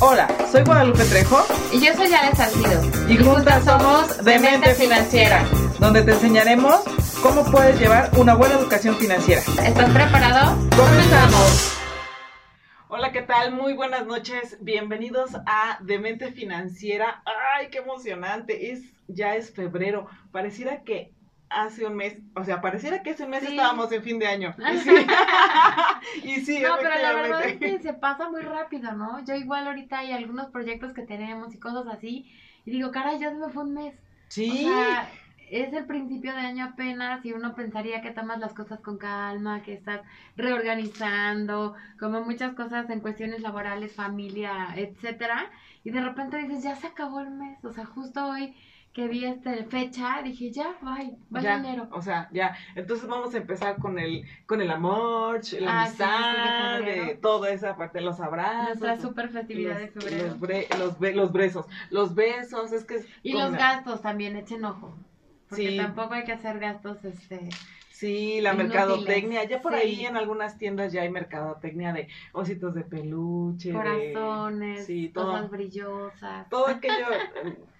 [0.00, 2.80] Hola, soy Guadalupe Trejo Y yo soy Ale Salcido.
[3.08, 5.44] y juntas somos Demente Financiera,
[5.78, 6.80] donde te enseñaremos
[7.22, 9.42] cómo puedes llevar una buena educación financiera.
[9.62, 10.56] ¿Estás preparado?
[10.76, 11.76] ¡Comenzamos!
[12.88, 13.52] Hola, ¿qué tal?
[13.52, 14.56] Muy buenas noches.
[14.60, 17.22] Bienvenidos a Demente Financiera.
[17.56, 18.72] ¡Ay, qué emocionante!
[18.72, 20.06] Es, ya es febrero.
[20.32, 21.12] Pareciera que
[21.50, 23.48] hace un mes, o sea, pareciera que hace un mes Sí.
[23.48, 24.54] estábamos en fin de año.
[24.64, 24.90] Y sí,
[26.24, 29.24] y sí No, pero la verdad es que se pasa muy rápido, ¿no?
[29.24, 32.32] Yo igual ahorita hay algunos proyectos que tenemos y cosas así.
[32.64, 33.94] Y digo, caray, ya se me fue un mes.
[34.28, 34.48] Sí.
[34.50, 35.10] O sea,
[35.50, 39.62] es el principio de año apenas y uno pensaría que tomas las cosas con calma,
[39.62, 40.02] que estás
[40.36, 45.50] reorganizando, como muchas cosas en cuestiones laborales, familia, etcétera.
[45.82, 47.64] Y de repente dices, ya se acabó el mes.
[47.64, 48.54] O sea, justo hoy
[48.92, 51.88] que vi este fecha, dije, ya, bye, bye ya, enero.
[51.92, 52.56] o sea, ya.
[52.74, 57.14] Entonces vamos a empezar con el, con el amor, la Ah, sí, sí, amistad, de
[57.22, 58.80] toda esa parte, los abrazos.
[58.80, 60.26] Nuestra super festividad de los, febrero.
[60.26, 64.02] Los, bre- los, be- los besos, los besos, es que es Y los la- gastos
[64.02, 64.96] también, echen ojo.
[65.48, 65.76] Porque Sí.
[65.76, 67.48] tampoco hay que hacer gastos, este...
[68.00, 69.78] Sí, la mercadotecnia, ya por sí.
[69.78, 75.32] ahí en algunas tiendas ya hay mercadotecnia de ositos de peluche, de- Corazones, sí, todo,
[75.32, 76.48] cosas brillosas.
[76.48, 77.04] todo aquello,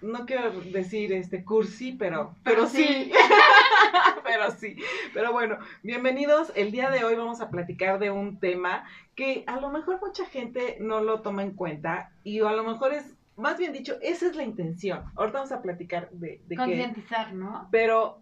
[0.01, 3.11] no quiero decir este cursi, pero, pero Pero sí, sí.
[4.23, 4.75] pero sí,
[5.11, 8.83] pero bueno, bienvenidos, el día de hoy vamos a platicar de un tema
[9.15, 12.93] que a lo mejor mucha gente no lo toma en cuenta y a lo mejor
[12.93, 17.33] es, más bien dicho, esa es la intención, ahorita vamos a platicar de, de Concientizar,
[17.33, 17.67] ¿no?
[17.71, 18.19] pero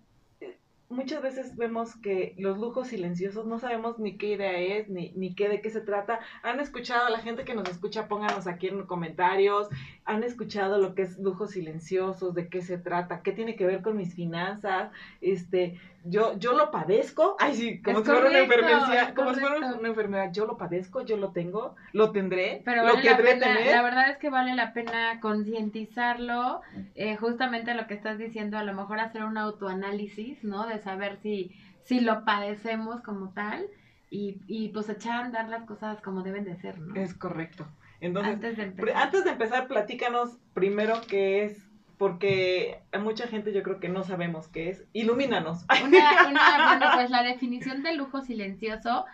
[0.90, 5.36] muchas veces vemos que los lujos silenciosos no sabemos ni qué idea es, ni, ni
[5.36, 6.20] qué de qué se trata.
[6.42, 9.70] Han escuchado a la gente que nos escucha, pónganos aquí en los comentarios.
[10.06, 13.82] Han escuchado lo que es lujos silenciosos, de qué se trata, qué tiene que ver
[13.82, 14.92] con mis finanzas.
[15.22, 17.36] Este, yo, yo lo padezco.
[17.40, 19.14] Ay, sí, como Es si fuera una enfermedad.
[19.14, 20.30] Como si fuera una enfermedad.
[20.32, 23.76] Yo lo padezco, yo lo tengo, lo tendré, Pero lo vale la querré pena, tener.
[23.76, 26.62] la verdad es que vale la pena concientizarlo,
[26.96, 30.68] eh, justamente lo que estás diciendo, a lo mejor hacer un autoanálisis, ¿no?
[30.68, 31.52] De saber si,
[31.84, 33.66] si lo padecemos como tal
[34.10, 36.96] y, y pues echar a andar las cosas como deben de ser, ¿no?
[36.96, 37.68] Es correcto.
[38.02, 38.98] Entonces, Antes de empezar.
[39.04, 41.69] Antes de empezar, platícanos primero qué es,
[42.00, 44.86] porque mucha gente yo creo que no sabemos qué es.
[44.94, 45.66] Ilumínanos.
[45.86, 49.06] Una, una, bueno, pues la definición de lujo silencioso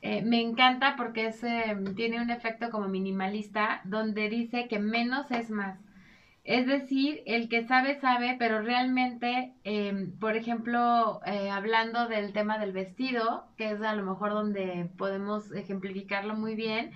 [0.00, 5.28] eh, me encanta porque es, eh, tiene un efecto como minimalista, donde dice que menos
[5.32, 5.76] es más.
[6.44, 12.58] Es decir, el que sabe, sabe, pero realmente, eh, por ejemplo, eh, hablando del tema
[12.58, 16.92] del vestido, que es a lo mejor donde podemos ejemplificarlo muy bien,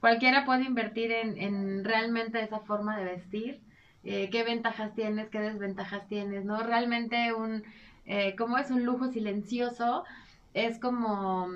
[0.00, 3.67] cualquiera puede invertir en, en realmente esa forma de vestir,
[4.04, 6.62] eh, qué ventajas tienes, qué desventajas tienes, ¿no?
[6.62, 7.64] Realmente un,
[8.06, 10.04] eh, como es un lujo silencioso,
[10.54, 11.48] es como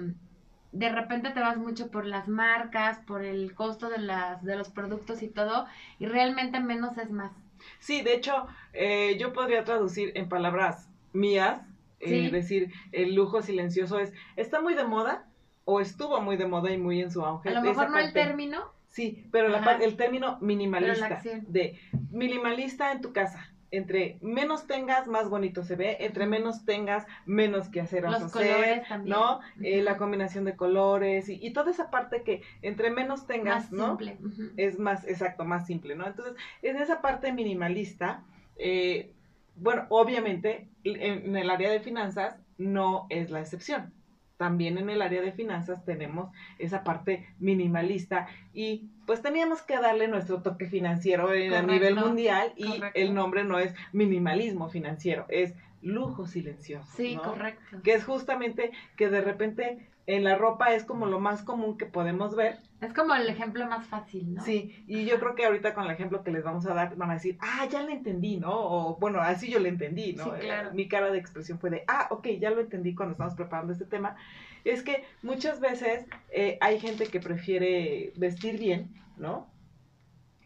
[0.72, 4.70] de repente te vas mucho por las marcas, por el costo de las de los
[4.70, 5.66] productos y todo,
[5.98, 7.32] y realmente menos es más.
[7.78, 11.60] Sí, de hecho, eh, yo podría traducir en palabras mías,
[12.00, 12.30] eh, Sí.
[12.30, 15.26] decir, el lujo silencioso es, está muy de moda
[15.64, 17.50] o estuvo muy de moda y muy en su auge.
[17.50, 21.78] A lo mejor no el término, Sí, pero la el término minimalista, de
[22.10, 23.48] minimalista en tu casa.
[23.70, 25.96] Entre menos tengas, más bonito se ve.
[26.00, 28.30] Entre menos tengas, menos que hacer los hacer.
[28.30, 29.16] colores también.
[29.16, 29.40] ¿no?
[29.62, 33.72] Eh, la combinación de colores y, y toda esa parte que entre menos tengas, Más
[33.72, 33.86] ¿no?
[33.88, 34.18] simple.
[34.58, 36.06] Es más, exacto, más simple, ¿no?
[36.06, 38.24] Entonces, en esa parte minimalista,
[38.58, 39.14] eh,
[39.56, 43.94] bueno, obviamente en, en el área de finanzas no es la excepción.
[44.42, 50.08] También en el área de finanzas tenemos esa parte minimalista y pues teníamos que darle
[50.08, 52.98] nuestro toque financiero en- a nivel mundial y correcto.
[52.98, 56.90] el nombre no es minimalismo financiero, es lujo silencioso.
[56.96, 57.22] Sí, ¿no?
[57.22, 57.80] correcto.
[57.84, 61.86] que es justamente que de repente en la ropa es como lo más común que
[61.86, 62.58] podemos ver.
[62.80, 64.42] Es como el ejemplo más fácil, ¿no?
[64.44, 67.10] Sí, y yo creo que ahorita con el ejemplo que les vamos a dar van
[67.10, 68.50] a decir, ah, ya le entendí, ¿no?
[68.52, 70.24] O bueno, así yo le entendí, ¿no?
[70.24, 70.70] Sí, claro.
[70.70, 73.72] Eh, Mi cara de expresión fue de, ah, ok, ya lo entendí cuando estamos preparando
[73.72, 74.16] este tema.
[74.64, 79.52] Es que muchas veces eh, hay gente que prefiere vestir bien, ¿no?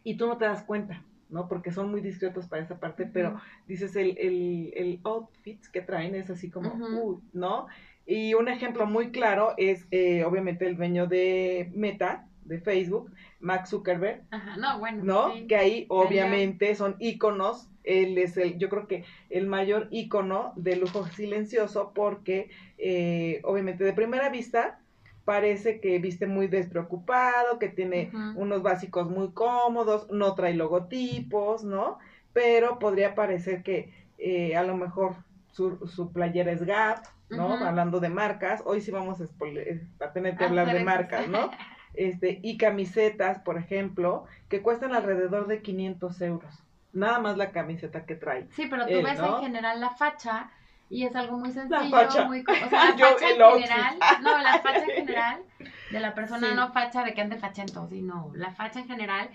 [0.05, 1.03] Y tú no te das cuenta.
[1.29, 1.49] ¿no?
[1.49, 3.38] Porque son muy discretos para esa parte, pero Ujú.
[3.67, 7.00] dices el, el, el outfit que traen es así como, Ujú.
[7.14, 7.67] "Uy", ¿no?
[8.06, 13.11] Y un ejemplo muy claro es eh, obviamente el dueño de Meta, de Facebook,
[13.41, 15.03] Mark Zuckerberg, Ajá, no, bueno.
[15.03, 15.32] ¿no?
[15.35, 15.47] sí.
[15.49, 20.76] Que ahí obviamente son íconos, él es el, yo creo que el mayor ícono de
[20.76, 24.79] lujo silencioso porque eh, obviamente de primera vista
[25.25, 31.99] parece que viste muy despreocupado, que tiene unos básicos muy cómodos, no trae logotipos, ¿no?
[32.32, 35.17] Pero podría parecer que eh, a lo mejor
[35.50, 37.52] su, su playera es Gap, ¿no?
[37.64, 41.28] Hablando de marcas, hoy sí vamos a, spoile- a tener que hablar de marcas.
[41.28, 41.50] ¿no?
[41.94, 46.62] este, y camisetas, por ejemplo, que cuestan alrededor de 500 euros.
[46.93, 48.46] Nada más la camiseta que trae.
[48.52, 49.37] Sí, pero tú él, ves ¿no?
[49.38, 50.50] en general la facha
[50.88, 54.58] y es algo muy sencillo, muy, o sea, la Yo, facha en general, no, la
[54.61, 55.43] facha en general
[55.90, 56.55] de la persona, Sí.
[56.55, 59.29] no facha de que ande fachento, sino la facha en general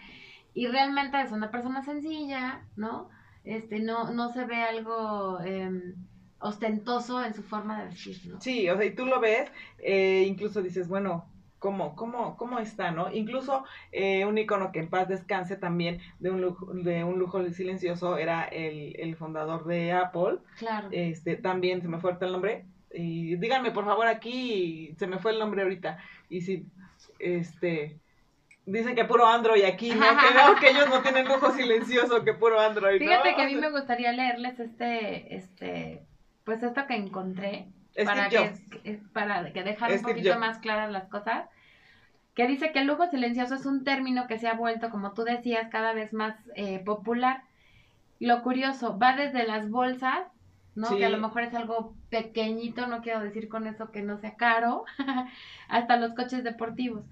[0.53, 3.09] y realmente es una persona sencilla, ¿no?
[3.43, 5.95] Este, no, no se ve algo em,
[6.41, 8.41] ostentoso en su forma de vestir, ¿no?
[8.41, 11.25] Sí, o sea, y tú lo ves, eh, incluso dices, bueno,
[11.59, 13.11] ¿cómo, cómo, cómo está, no?
[13.13, 17.47] Incluso eh, un icono que en paz descanse también de un lujo, de un lujo
[17.51, 20.89] silencioso era el, el fundador de Apple, Claro.
[20.91, 25.19] este, también se me fue ahorita el nombre, y díganme por favor aquí, se me
[25.19, 25.99] fue el nombre ahorita,
[26.29, 26.65] y si,
[27.19, 27.97] este,
[28.65, 30.01] dicen que puro Android aquí, ¿no?
[30.01, 33.07] Que, no, que ellos no tienen lujo silencioso, que puro Android, ¿no?
[33.07, 36.01] Fíjate que a mí me gustaría leerles este, este,
[36.45, 38.59] pues esto que encontré Steve para que, Jobs.
[38.83, 40.39] que- para que dejar un poquito Jobs.
[40.39, 41.45] más claras las cosas,
[42.35, 45.23] que dice que el lujo silencioso es un término que se ha vuelto, como tú
[45.23, 47.43] decías, cada vez más eh, popular.
[48.19, 50.19] Lo curioso, va desde las bolsas,
[50.75, 50.87] ¿no?
[50.87, 50.97] Sí.
[50.97, 54.35] Que a lo mejor es algo pequeñito, no quiero decir con eso que no sea
[54.35, 54.85] caro,
[55.67, 57.03] hasta los coches deportivos.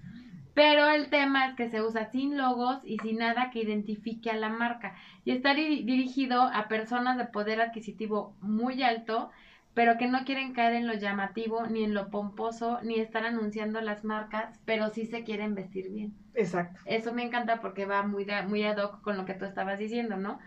[0.54, 4.36] Pero el tema es que se usa sin logos y sin nada que identifique a
[4.36, 4.94] la marca.
[5.24, 9.30] Y está diri- dirigido a personas de poder adquisitivo muy alto,
[9.74, 13.80] pero que no quieren caer en lo llamativo, ni en lo pomposo, ni estar anunciando
[13.80, 16.12] las marcas, pero sí se quieren vestir bien.
[16.34, 16.80] Exacto.
[16.84, 19.78] Eso me encanta porque va muy, da- muy ad hoc con lo que tú estabas
[19.78, 20.38] diciendo, ¿no?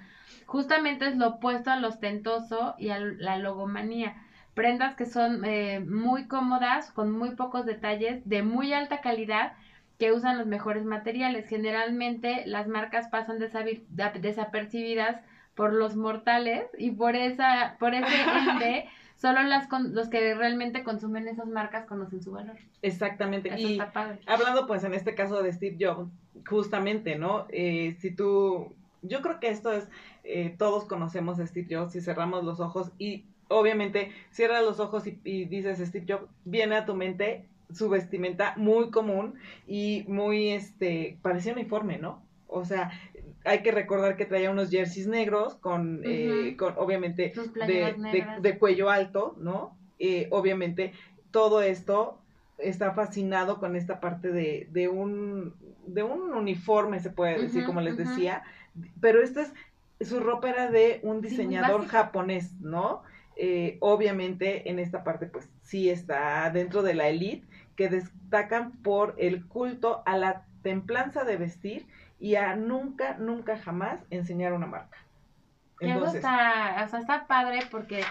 [0.45, 4.15] Justamente es lo opuesto al ostentoso y a la logomanía.
[4.53, 9.53] Prendas que son eh, muy cómodas, con muy pocos detalles, de muy alta calidad,
[10.03, 11.47] que usan los mejores materiales.
[11.47, 13.39] Generalmente las marcas pasan
[14.19, 15.21] desapercibidas
[15.55, 18.05] por los mortales y por esa por ese
[18.50, 18.85] ende
[19.15, 22.57] solo las con- los que realmente consumen esas marcas conocen su valor.
[22.81, 23.47] Exactamente.
[23.47, 24.19] Eso y está padre.
[24.25, 26.11] hablando pues en este caso de Steve Jobs,
[26.45, 27.45] justamente, ¿no?
[27.50, 28.73] Eh, si tú,
[29.03, 29.88] yo creo que esto es,
[30.25, 35.07] eh, todos conocemos a Steve Jobs, si cerramos los ojos y obviamente cierras los ojos
[35.07, 39.36] y, y dices Steve Jobs, viene a tu mente su vestimenta muy común
[39.68, 42.22] y muy, este, parecía uniforme, ¿no?
[42.48, 42.92] O sea,
[43.46, 47.34] hay que recordar que traía unos jerseys negros con, eh, con obviamente,
[47.68, 47.94] de,
[48.42, 49.75] de- cuello alto, ¿no?
[50.00, 50.94] Eh, obviamente,
[51.31, 52.20] todo esto
[52.58, 55.54] está fascinado con esta parte de, de un
[55.88, 58.44] de un uniforme, se puede decir, como les decía,
[59.02, 59.52] pero esto es,
[60.08, 63.02] su ropa era de un diseñador japonés, ¿no?
[63.36, 69.16] Eh, obviamente en esta parte pues sí está dentro de la elite que destacan por
[69.18, 71.88] el culto a la templanza de vestir
[72.20, 74.98] y a nunca, nunca jamás enseñar una marca.
[75.80, 78.04] Y eso Entonces, está, o sea, está padre porque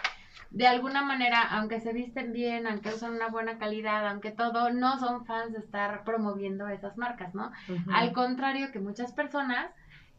[0.50, 4.98] de alguna manera, aunque se visten bien, aunque usan una buena calidad, aunque todo, no
[4.98, 7.50] son fans de estar promoviendo esas marcas, ¿no?
[7.92, 9.70] Al contrario que muchas personas,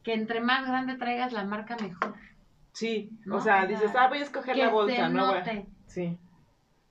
[0.01, 2.16] que entre más grande traigas la marca, mejor.
[2.72, 3.36] Sí, ¿no?
[3.36, 5.28] o sea, dices, ah, voy a escoger que la bolsa, se ¿no?
[5.28, 5.68] Note.
[5.86, 6.18] Sí.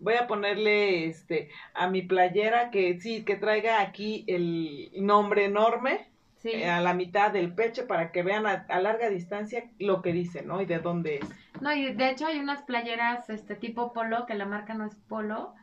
[0.03, 6.09] Voy a ponerle este a mi playera que sí, que traiga aquí el nombre enorme
[6.39, 6.51] Sí.
[6.51, 10.13] eh, a la mitad del pecho para que vean a, a larga distancia lo que
[10.13, 10.61] dice, ¿no?
[10.61, 11.29] Y de dónde es.
[11.61, 14.97] No, y de hecho hay unas playeras este tipo polo, que la marca no es
[15.09, 15.55] polo,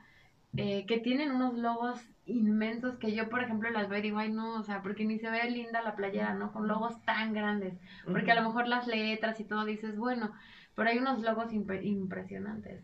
[0.56, 4.32] eh, que tienen unos logos inmensos que yo, por ejemplo, las veo y digo, ay
[4.32, 6.54] no, o sea, porque ni se ve linda la playera, ¿no?
[6.54, 7.74] Con logos tan grandes.
[8.06, 10.32] Porque a lo mejor las letras y todo dices, bueno,
[10.76, 12.84] pero hay unos logos impre- impresionantes.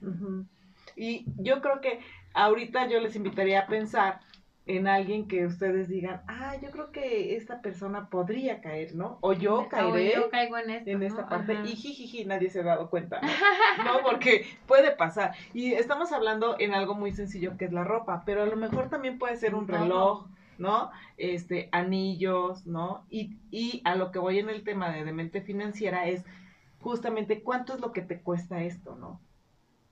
[0.95, 1.99] Y yo creo que
[2.33, 4.21] ahorita yo les invitaría a pensar
[4.67, 9.19] en alguien que ustedes digan, ah, yo creo que esta persona podría caer, ¿no?
[9.21, 10.89] O yo O caeré yo caigo en esto.
[10.89, 11.05] en ¿no?
[11.05, 11.63] esta parte Ajá.
[11.65, 13.27] y jijiji, nadie se ha dado cuenta, ¿no?
[13.85, 14.03] ¿no?
[14.03, 15.35] Porque puede pasar.
[15.53, 18.89] Y estamos hablando en algo muy sencillo que es la ropa, pero a lo mejor
[18.89, 20.25] también puede ser un reloj,
[20.57, 20.89] ¿no?
[21.17, 23.05] Este, anillos, ¿no?
[23.11, 26.25] Y, y a lo que voy en el tema de demente financiera es
[26.79, 29.19] justamente cuánto es lo que te cuesta esto, ¿no?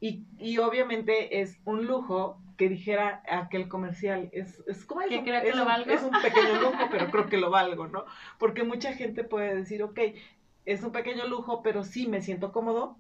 [0.06, 5.24] Y, y obviamente es un lujo que dijera aquel comercial, es, es como Que un-
[5.24, 5.92] creo que es lo un- valgo.
[5.92, 8.04] es un pequeño lujo, pero creo que lo valgo, ¿no?
[8.38, 10.00] Porque mucha gente puede decir, ok,
[10.66, 12.98] es un pequeño lujo, pero sí me siento cómodo.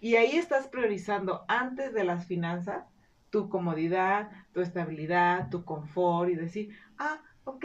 [0.00, 2.84] Y ahí estás priorizando antes de las finanzas
[3.30, 7.64] tu comodidad, tu estabilidad, tu confort y decir, ah, ok.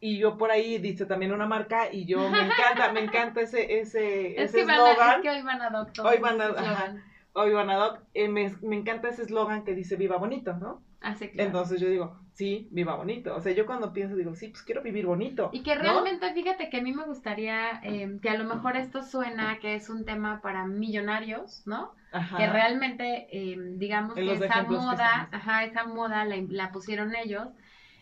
[0.00, 3.80] Y yo por ahí dice también una marca y yo me encanta, me encanta ese
[3.80, 5.16] ese Es, ese que van a, eslogan.
[5.16, 7.00] es que hoy van a doc todos Hoy van a- esos
[7.34, 7.48] eslogan.
[7.48, 10.84] Hoy van a Doc, eh, me, me encanta ese eslogan que dice viva bonito, ¿no?
[11.00, 11.48] Así claro.
[11.48, 13.34] Entonces yo digo, sí, viva bonito.
[13.34, 15.50] O sea, yo cuando pienso digo, sí, pues quiero vivir bonito.
[15.52, 15.82] Y que ¿no?
[15.82, 19.74] realmente, fíjate que a mí me gustaría eh, que a lo mejor esto suena que
[19.74, 21.94] es un tema para millonarios, ¿no?
[22.12, 22.36] Ajá.
[22.36, 27.14] Que realmente, eh, digamos En que esa que moda, ajá, esa moda la, la pusieron
[27.14, 27.48] ellos.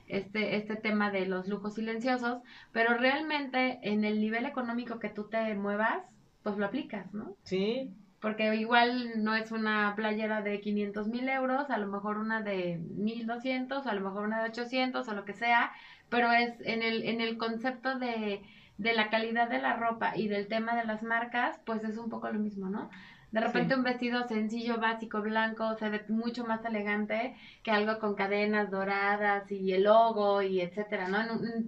[0.06, 5.28] este, este tema de los lujos silenciosos, pero realmente en el nivel económico que tú
[5.28, 6.04] te muevas,
[6.42, 7.36] pues lo aplicas, ¿no?
[7.44, 7.94] Sí.
[8.20, 12.78] Porque igual no es una playera de 500 mil euros, a lo mejor una de
[12.96, 15.72] 1200, a lo mejor una de 800 o lo que sea,
[16.10, 18.42] pero es en el, en el concepto de,
[18.78, 22.10] de la calidad de la ropa y del tema de las marcas, pues es un
[22.10, 22.90] poco lo mismo, ¿no?
[23.32, 28.14] De repente un vestido sencillo, básico, blanco, se ve mucho más elegante que algo con
[28.16, 31.18] cadenas doradas y el logo y etcétera, ¿no?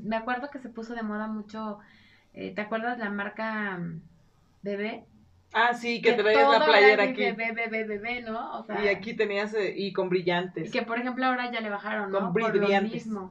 [0.03, 1.79] Me acuerdo que se puso de moda mucho,
[2.33, 4.03] eh, ¿te acuerdas la marca mm,
[4.63, 5.07] Bebé?
[5.53, 7.23] Ah, sí, que, traías la playera aquí.
[7.23, 8.59] Bebé, bebé, bebé, ¿no?
[8.59, 10.69] O sea, y aquí tenías, eh, y con brillantes.
[10.69, 12.21] Y que, por ejemplo, ahora ya le bajaron, ¿no?
[12.21, 12.61] Con brillantes.
[12.61, 13.31] Por lo mismo.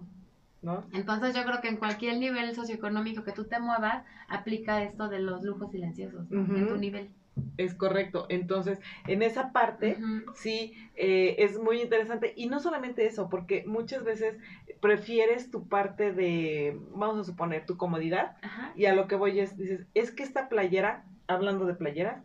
[0.61, 0.83] ¿No?
[0.93, 5.19] Entonces yo creo que en cualquier nivel socioeconómico que tú te muevas, aplica esto de
[5.19, 7.09] los lujos silenciosos en tu nivel.
[7.57, 8.25] Es correcto.
[8.29, 9.97] Entonces, en esa parte,
[10.35, 12.33] sí, eh, es muy interesante.
[12.35, 14.37] Y no solamente eso, porque muchas veces
[14.81, 18.37] prefieres tu parte de, vamos a suponer, tu comodidad.
[18.75, 22.21] Y a lo que voy es, dices, es que esta playera, hablando de playeras,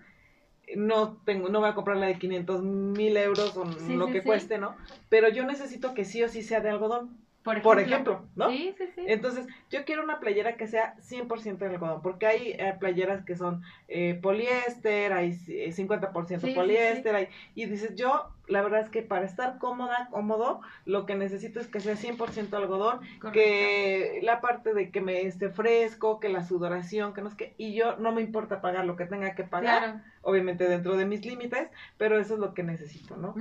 [0.74, 4.58] no tengo, no voy a comprar la de 500 mil euros o lo que cueste,
[4.58, 4.76] ¿no?
[5.08, 7.18] Pero yo necesito que sí o sí sea de algodón.
[7.62, 8.50] Por ejemplo, ¿no?
[8.50, 9.02] Sí, sí, sí.
[9.06, 13.36] Entonces, yo quiero una playera que sea 100% de algodón, porque hay eh, playeras que
[13.36, 19.02] son eh, poliéster, hay 50% eh, poliéster, hay, y dices, yo la verdad es que
[19.02, 23.00] para estar cómoda, cómodo, lo que necesito es que sea 100% algodón,
[23.32, 27.54] que la parte de que me esté fresco, que la sudoración, que no es que,
[27.58, 31.24] y yo no me importa pagar lo que tenga que pagar, obviamente dentro de mis
[31.24, 33.34] límites, pero eso es lo que necesito, ¿no?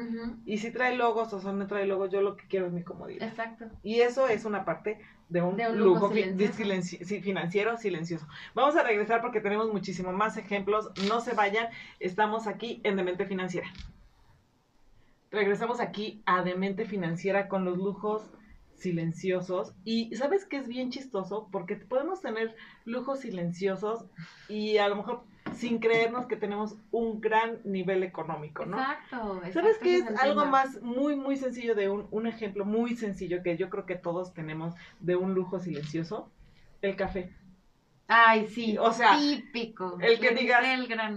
[0.46, 3.28] Y si trae logos o no trae logos, yo lo que quiero es mi comodidad.
[3.28, 3.66] Exacto.
[3.84, 8.28] Y eso es una parte de un, lujo, financiero silencioso.
[8.54, 10.92] Vamos a regresar porque tenemos muchísimo más ejemplos.
[11.08, 11.68] No se vayan,
[12.00, 13.68] estamos aquí en Demente Financiera.
[15.36, 18.24] Regresamos aquí a Demente Financiera con los lujos
[18.76, 19.74] silenciosos.
[19.84, 24.06] Y sabes que es bien chistoso porque podemos tener lujos silenciosos
[24.48, 25.24] y a lo mejor
[25.54, 28.80] sin creernos que tenemos un gran nivel económico, ¿no?
[28.80, 29.42] Exacto.
[29.52, 33.58] ¿Sabes qué es algo más muy, muy sencillo de un, un ejemplo muy sencillo que
[33.58, 36.32] yo creo que todos tenemos de un lujo silencioso?
[36.82, 37.36] El café.
[38.08, 39.98] Ay, sí, o sea, típico.
[40.00, 40.64] El que digas,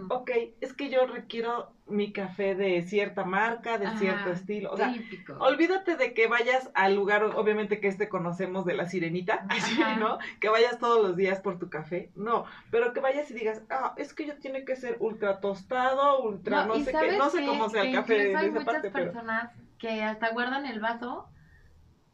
[0.08, 4.72] ok, es que yo requiero mi café de cierta marca, de cierto estilo.
[4.72, 5.34] O sea, típico.
[5.38, 10.18] olvídate de que vayas al lugar, obviamente que este conocemos de la sirenita, así, ¿no?
[10.40, 12.10] Que vayas todos los días por tu café.
[12.14, 16.22] No, pero que vayas y digas, ah, es que yo tiene que ser ultra tostado,
[16.22, 19.52] ultra no, sé qué, no sé cómo sea el café de esa hay muchas personas
[19.78, 21.28] que hasta guardan el vaso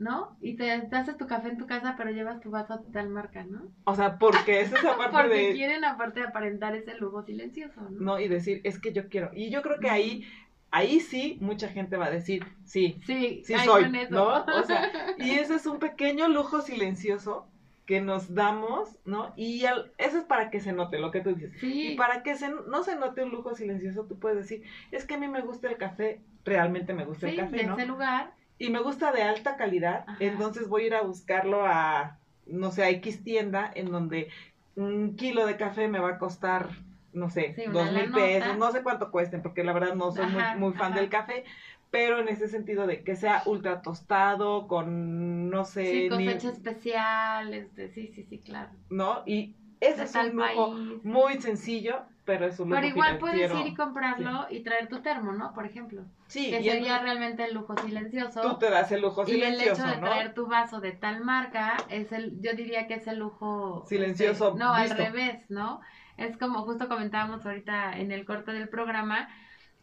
[0.05, 0.37] ¿no?
[0.43, 3.43] Y te, haces tu café en tu casa, pero llevas tu vaso a tal marca,
[3.45, 3.63] ¿no?
[3.85, 8.01] O sea, porque es esa parte porque quieren aparte aparentar ese lujo silencioso, ¿no?
[8.01, 9.31] No, y decir, es que yo quiero.
[9.33, 10.27] Y yo creo que ahí,
[10.71, 14.45] ahí sí, mucha gente va a decir, sí, sí, sí soy, ¿no?
[14.45, 17.47] O sea, y ese es un pequeño lujo silencioso
[17.87, 19.33] que nos damos, ¿no?
[19.37, 19.65] Y
[19.97, 21.53] eso es para que se note lo que tú dices.
[21.61, 21.93] Sí.
[21.93, 25.15] Y para que se, no se note un lujo silencioso, tú puedes decir, es que
[25.15, 28.71] a mí me gusta el café, realmente me gusta el café, de ese lugar y
[28.71, 32.91] me gusta de alta calidad, entonces voy a ir a buscarlo a, no sé, a
[32.91, 34.29] X tienda en donde
[34.77, 36.71] un kilo de café me va a costar,
[37.13, 40.43] no sé, dos mil pesos, no sé cuánto cuesten, porque la verdad no soy muy,
[40.59, 41.45] muy, fan del café,
[41.91, 45.85] pero en ese sentido de que sea ultra tostado, con, no sé...
[45.85, 48.71] Sí, cosecha especial, este, sí, sí, sí, claro.
[48.89, 49.23] ¿No?
[49.27, 53.67] Y ese es un lujo muy sencillo, pero es un lujo Pero igual puedes ir
[53.67, 55.53] y comprarlo y traer tu termo, ¿no?
[55.53, 56.03] Por ejemplo.
[56.27, 56.51] Sí.
[56.51, 58.41] Que sería realmente el lujo silencioso.
[58.41, 61.23] Tú te das el lujo silencioso, Y el hecho de traer tu vaso de tal
[61.23, 63.83] marca, es el, yo diría que es el lujo...
[63.83, 64.55] Este, silencioso.
[64.57, 65.81] no, al revés, ¿no?
[66.17, 69.29] Es como justo comentábamos ahorita en el corte del programa,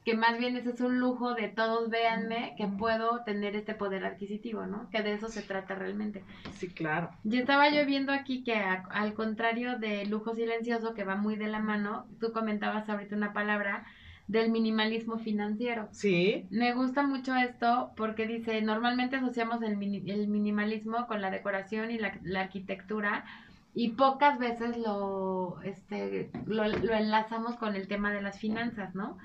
[0.03, 4.03] que más bien ese es un lujo de todos véanme que puedo tener este poder
[4.05, 4.89] adquisitivo, ¿no?
[4.89, 6.23] Que de eso se trata realmente.
[6.53, 7.11] Sí, claro.
[7.23, 11.47] Yo estaba yo viendo aquí que al contrario del lujo silencioso que va muy de
[11.47, 13.85] la mano, tú comentabas ahorita una palabra
[14.27, 15.89] del minimalismo financiero.
[15.91, 16.47] Sí.
[16.49, 19.73] Me gusta mucho esto porque dice, normalmente asociamos el,
[20.09, 23.25] el minimalismo con la decoración y la, la arquitectura,
[23.73, 29.17] y pocas veces lo, este, lo, enlazamos con el tema de las finanzas, ¿no?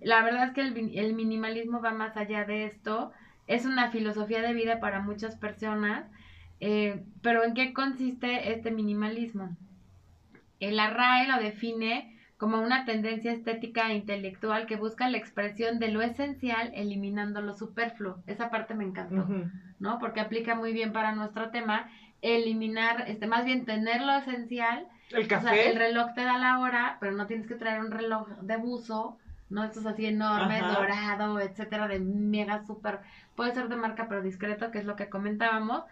[0.00, 3.10] La verdad es que el, el, minimalismo va más allá de esto,
[3.48, 6.06] es una filosofía de vida para muchas personas,
[6.60, 9.56] eh, pero ¿en qué consiste este minimalismo?
[10.60, 15.88] El RAE lo define como una tendencia estética e intelectual que busca la expresión de
[15.88, 18.22] lo esencial eliminando lo superfluo.
[18.26, 19.26] Esa parte me encantó,
[19.78, 19.98] ¿no?
[19.98, 21.90] Porque aplica muy bien para nuestro tema
[22.22, 24.86] eliminar, este, más bien tener lo esencial.
[25.10, 25.68] El café.
[25.68, 29.18] el reloj te da la hora, pero no tienes que traer un reloj de buzo,
[29.48, 33.00] no estos así enormes, dorado, etcétera, de mega súper,
[33.34, 35.82] puede ser de marca pero discreto, que es lo que comentábamos.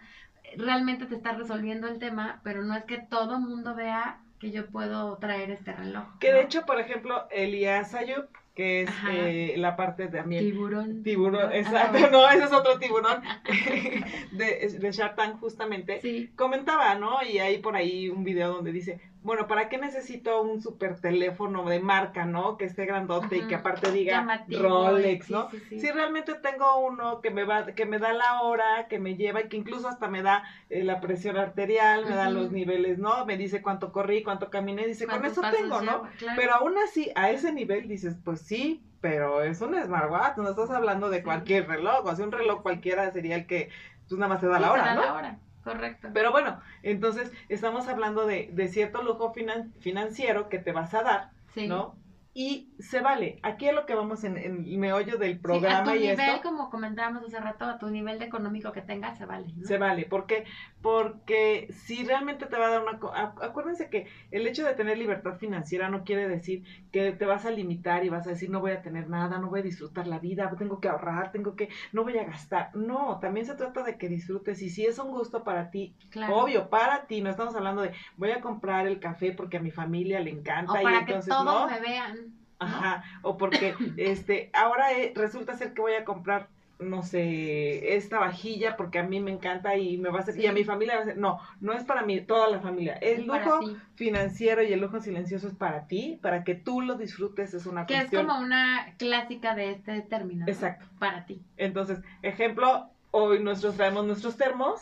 [0.55, 4.67] realmente te está resolviendo el tema, pero no es que todo mundo vea que yo
[4.67, 6.05] puedo traer este reloj.
[6.19, 8.25] Que de hecho, por ejemplo, Elías Ayub,
[8.59, 10.43] que es eh, la parte también.
[10.43, 11.01] Tiburón.
[11.01, 13.21] Tiburón, exacto, no, ese es otro tiburón
[14.33, 16.01] de, de Shark Tank justamente.
[16.01, 16.29] Sí.
[16.35, 17.23] Comentaba, ¿no?
[17.23, 21.67] Y hay por ahí un video donde dice, bueno, ¿para qué necesito un super teléfono
[21.67, 22.57] de marca, ¿no?
[22.57, 25.49] Que esté grandote y que aparte diga Llamativo, Rolex, ¿no?
[25.51, 25.79] sí, sí, sí.
[25.81, 29.41] Si realmente tengo uno que me va, que me da la hora, que me lleva
[29.41, 33.25] y que incluso hasta me da eh, la presión arterial, me da los niveles, ¿no?
[33.25, 36.03] Me dice cuánto corrí, cuánto caminé, dice, con ¿Cuántos eso tengo, ¿no?
[36.17, 36.39] Claro.
[36.39, 40.69] Pero aún así, a ese nivel dices, pues sí, pero es un smartwatch, no estás
[40.69, 43.69] hablando de cualquier reloj, o sea, un reloj cualquiera sería el que,
[44.07, 45.01] pues nada más te da la hora, da ¿no?
[45.01, 46.09] la hora, correcto.
[46.13, 51.03] Pero bueno, entonces estamos hablando de, de cierto lujo finan- financiero que te vas a
[51.03, 51.67] dar, sí.
[51.67, 51.95] ¿no?
[52.41, 53.37] Y se vale.
[53.43, 55.99] Aquí es lo que vamos en, en el meollo del Sí, a programa tu y
[56.07, 56.41] nivel, esto.
[56.49, 59.47] como comentábamos hace rato, a tu nivel de económico que tengas, se vale.
[59.57, 59.67] ¿no?
[59.67, 60.45] Se vale, ¿por qué?
[60.81, 62.97] Porque si realmente te va a dar una...
[63.41, 67.51] Acuérdense que el hecho de tener libertad financiera no quiere decir que te vas a
[67.51, 70.19] limitar y vas a decir no voy a tener nada, no voy a disfrutar la
[70.19, 71.67] vida, tengo que ahorrar, tengo que...
[71.91, 72.73] no voy a gastar.
[72.73, 76.37] No, también se trata de que disfrutes y si es un gusto para ti, Claro.
[76.37, 79.71] obvio, para ti, no estamos hablando de voy a comprar el café porque a mi
[79.71, 81.67] familia le O encanta y para que entonces todos no.
[81.67, 82.28] me vean.
[82.59, 88.19] Ajá, o porque este, ahora eh, resulta ser que voy a comprar, no sé, esta
[88.19, 90.95] vajilla porque a mí me encanta y me va a hacer, y a mi familia
[90.95, 92.93] va a hacer, no, no es para mí, toda la familia.
[92.95, 93.59] El Es lujo
[93.95, 97.85] financiero y el lujo silencioso es para ti, para que tú lo disfrutes, es una
[97.85, 98.27] Que es cuestión.
[98.27, 100.45] como una clásica de este término.
[100.45, 100.51] ¿no?
[100.51, 100.85] Exacto.
[100.99, 101.41] Para ti.
[101.57, 104.81] Entonces, ejemplo, hoy nosotros traemos nuestros termos,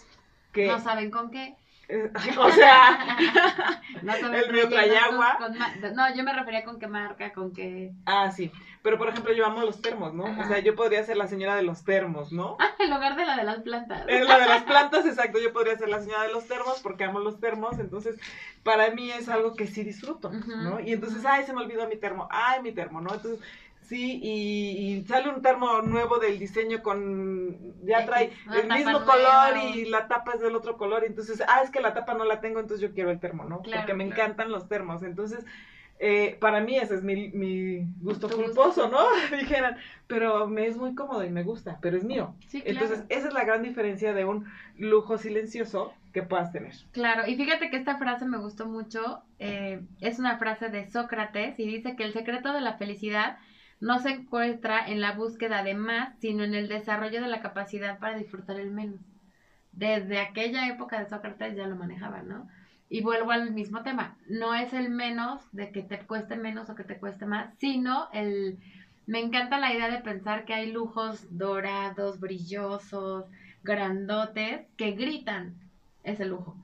[0.51, 1.55] que, No saben con qué.
[2.37, 3.17] o sea,
[4.03, 5.37] No El mío trae rellenos agua.
[5.39, 7.93] con ma- no, yo me refería con qué marca, con qué.
[8.05, 8.51] ah, sí,
[8.83, 10.25] pero por ejemplo, yo amo los termos, ¿no?
[10.25, 12.57] O sea, yo podría ser la señora de los termos, ¿no?
[12.59, 14.03] Ah, en lugar de la de las plantas.
[14.07, 15.39] Es la de las plantas, exacto.
[15.39, 17.79] Yo podría ser la señora de los termos porque amo los termos.
[17.79, 18.19] Entonces,
[18.63, 20.79] para mí es algo que sí disfruto, ¿no?
[20.79, 22.27] Y entonces, ay, se me olvidó mi termo.
[22.31, 23.13] Ay, mi termo, ¿no?
[23.13, 23.39] Entonces,
[23.87, 27.57] sí, y, y sale un termo nuevo del diseño con.
[27.85, 29.05] Ya X, trae una el mismo nueva.
[29.05, 31.03] color y la tapa es del otro color.
[31.05, 33.61] Entonces, ah, es que la tapa no la tengo, entonces yo quiero el termo, ¿no?
[33.61, 34.31] Claro, porque me claro.
[34.31, 35.03] encantan los termos.
[35.03, 35.45] Entonces.
[35.99, 38.99] eh, para mí ese es mi, mi gusto culposo, ¿no?
[39.37, 42.35] Dijeran, pero me es muy cómodo y me gusta, pero es mío.
[42.47, 42.95] Sí, claro.
[42.95, 44.45] Entonces, esa es la gran diferencia de un
[44.77, 46.73] lujo silencioso que puedas tener.
[46.91, 49.23] Claro, y fíjate que esta frase me gustó mucho.
[49.39, 53.37] eh, es una frase de Sócrates y dice que el secreto de la felicidad
[53.79, 57.99] no se encuentra en la búsqueda de más, sino en el desarrollo de la capacidad
[57.99, 58.99] para disfrutar el menos.
[59.71, 62.47] Desde aquella época de Sócrates ya lo manejaban, ¿no?
[62.89, 66.75] Y vuelvo al mismo tema, no es el menos de que te cueste menos o
[66.75, 68.57] que te cueste más, sino el...
[69.05, 73.25] Me encanta la idea de pensar que hay lujos dorados, brillosos,
[73.63, 75.53] grandotes, que gritan
[76.03, 76.57] ese lujo.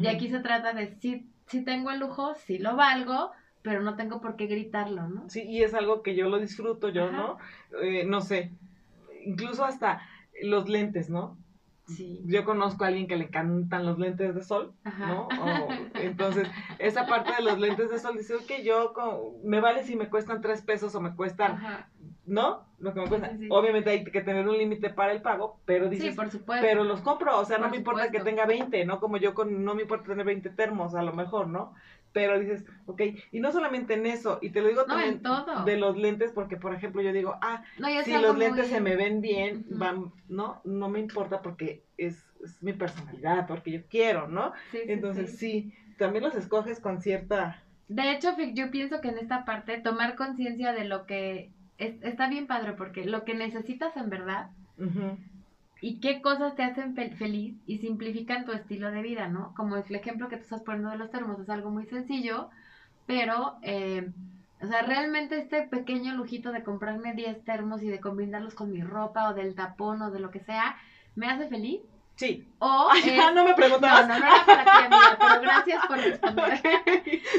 [0.00, 3.96] Y aquí se trata de si, si tengo el lujo, si lo valgo, pero no
[3.96, 5.28] tengo por qué gritarlo, ¿no?
[5.28, 7.16] Sí, y es algo que yo lo disfruto, yo, Ajá.
[7.16, 7.38] ¿no?
[7.82, 8.52] Eh, no sé,
[9.24, 10.00] incluso hasta
[10.42, 11.36] los lentes, ¿no?
[11.86, 12.22] Sí.
[12.24, 15.06] Yo conozco a alguien que le encantan los lentes de sol, Ajá.
[15.08, 15.26] ¿no?
[15.26, 19.82] O- entonces, esa parte de los lentes de sol dice, ok, yo co- me vale
[19.82, 21.88] si me cuestan tres pesos o me cuestan, Ajá.
[22.26, 22.64] ¿no?
[22.78, 23.30] Lo que me cuesta.
[23.32, 23.48] Sí, sí.
[23.50, 26.64] Obviamente hay que tener un límite para el pago, pero dices, Sí, por supuesto.
[26.64, 29.00] pero los compro, o sea, no me importa que tenga 20, ¿no?
[29.00, 31.74] Como yo con, no me importa tener 20 termos, a lo mejor, ¿no?
[32.12, 35.22] Pero dices, ok, y no solamente en eso, y te lo digo No, también en
[35.22, 35.64] todo.
[35.64, 38.80] de los lentes, porque por ejemplo yo digo, ah, No, si los lentes muy- se
[38.80, 40.60] me ven bien, van, ¿no?
[40.64, 44.52] No me importa porque es, es mi personalidad, porque yo quiero, ¿no?
[44.72, 45.36] Sí, Entonces sí.
[45.36, 47.62] sí, también los escoges con cierta...
[47.88, 52.28] De hecho, yo pienso que en esta parte tomar conciencia de lo que es- está
[52.28, 54.50] bien padre, porque lo que necesitas en verdad
[55.80, 59.54] y qué cosas te hacen fel- feliz y simplifican tu estilo de vida, ¿no?
[59.54, 62.50] Como el ejemplo que tú estás poniendo de los termos, es algo muy sencillo,
[63.06, 64.12] pero, eh,
[64.62, 68.82] o sea, realmente este pequeño lujito de comprarme 10 termos y de combinarlos con mi
[68.82, 70.76] ropa o del tapón o de lo que sea,
[71.14, 71.80] me hace feliz.
[72.20, 72.46] Sí.
[72.58, 74.06] O Ay, es- no me No, preguntabas.
[74.06, 76.60] no, no era para ti, amiga, pero gracias por responder.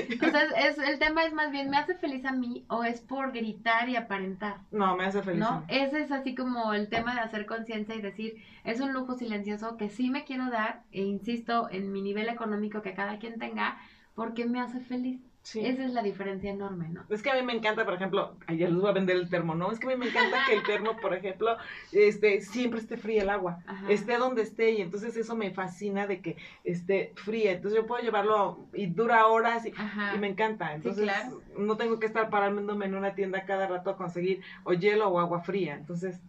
[0.10, 3.32] Entonces, es, el tema es más bien, ¿me hace feliz a mí o es por
[3.32, 4.58] gritar y aparentar?
[4.72, 5.40] No, me hace feliz.
[5.40, 5.64] ¿No?
[5.68, 9.78] Ese es así como el tema de hacer conciencia y decir, es un lujo silencioso
[9.78, 13.78] que sí me quiero dar, e insisto, en mi nivel económico que cada quien tenga,
[14.16, 15.22] porque me hace feliz.
[15.44, 15.66] Sí.
[15.66, 17.04] Esa es la diferencia enorme, ¿no?
[17.10, 19.56] Es que a mí me encanta, por ejemplo, ayer les voy a vender el termo,
[19.56, 19.72] ¿no?
[19.72, 21.58] Es que a mí me encanta que el termo, por ejemplo,
[21.92, 23.92] este, siempre esté fría el agua, Ajá.
[23.92, 27.54] esté donde esté, y entonces eso me fascina de que esté fría.
[27.54, 29.74] Entonces yo puedo llevarlo y dura horas y,
[30.20, 30.76] me encanta.
[30.76, 31.42] Entonces claro.
[31.58, 35.20] no tengo que estar parándome en una tienda cada rato a conseguir o hielo o
[35.20, 35.74] agua fría.
[35.74, 36.22] Entonces,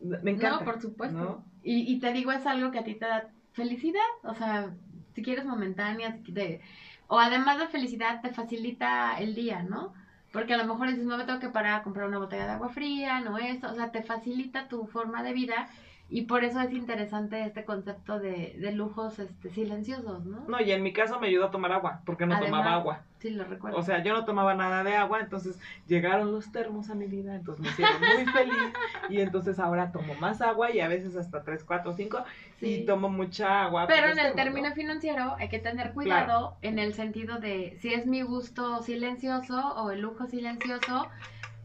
[0.00, 0.58] me encanta.
[0.58, 1.16] No, por supuesto.
[1.16, 1.44] ¿no?
[1.62, 4.72] Y, y te digo, es algo que a ti te da felicidad, o sea,
[5.14, 6.60] si quieres momentánea, de,
[7.08, 9.92] o además de felicidad te facilita el día, ¿no?
[10.32, 12.52] Porque a lo mejor dices, no me tengo que parar a comprar una botella de
[12.52, 15.68] agua fría, no eso, o sea, te facilita tu forma de vida
[16.10, 20.44] y por eso es interesante este concepto de, de lujos este, silenciosos, ¿no?
[20.46, 23.04] No, y en mi caso me ayudó a tomar agua, porque no tomaba agua.
[23.18, 23.78] Sí, lo recuerdo.
[23.78, 27.34] O sea, yo no tomaba nada de agua, entonces llegaron los termos a mi vida,
[27.34, 28.72] entonces me hicieron muy feliz.
[29.08, 32.24] Y entonces ahora tomo más agua y a veces hasta 3, 4, 5
[32.60, 33.86] y tomo mucha agua.
[33.88, 38.06] Pero en el término financiero hay que tener cuidado en el sentido de si es
[38.06, 41.08] mi gusto silencioso o el lujo silencioso,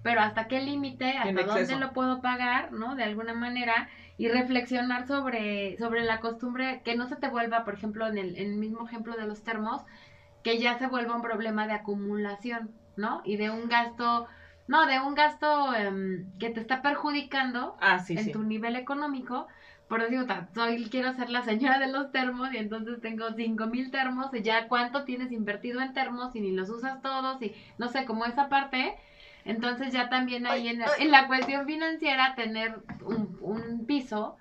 [0.01, 2.95] pero hasta qué límite, hasta dónde lo puedo pagar, ¿no?
[2.95, 7.73] De alguna manera y reflexionar sobre, sobre la costumbre, que no se te vuelva, por
[7.73, 9.81] ejemplo, en el, en el mismo ejemplo de los termos,
[10.43, 13.21] que ya se vuelva un problema de acumulación, ¿no?
[13.23, 14.27] Y de un gasto,
[14.67, 19.47] no, de un gasto em, que te está perjudicando ah, en tu nivel económico.
[19.87, 23.67] Por eso digo, soy, quiero ser la señora de los termos y entonces tengo cinco
[23.67, 27.53] mil termos y ya cuánto tienes invertido en termos y ni los usas todos y
[27.77, 28.95] no sé, como esa parte
[29.45, 34.37] entonces ya también ahí en, en, la cuestión financiera tener un, un, piso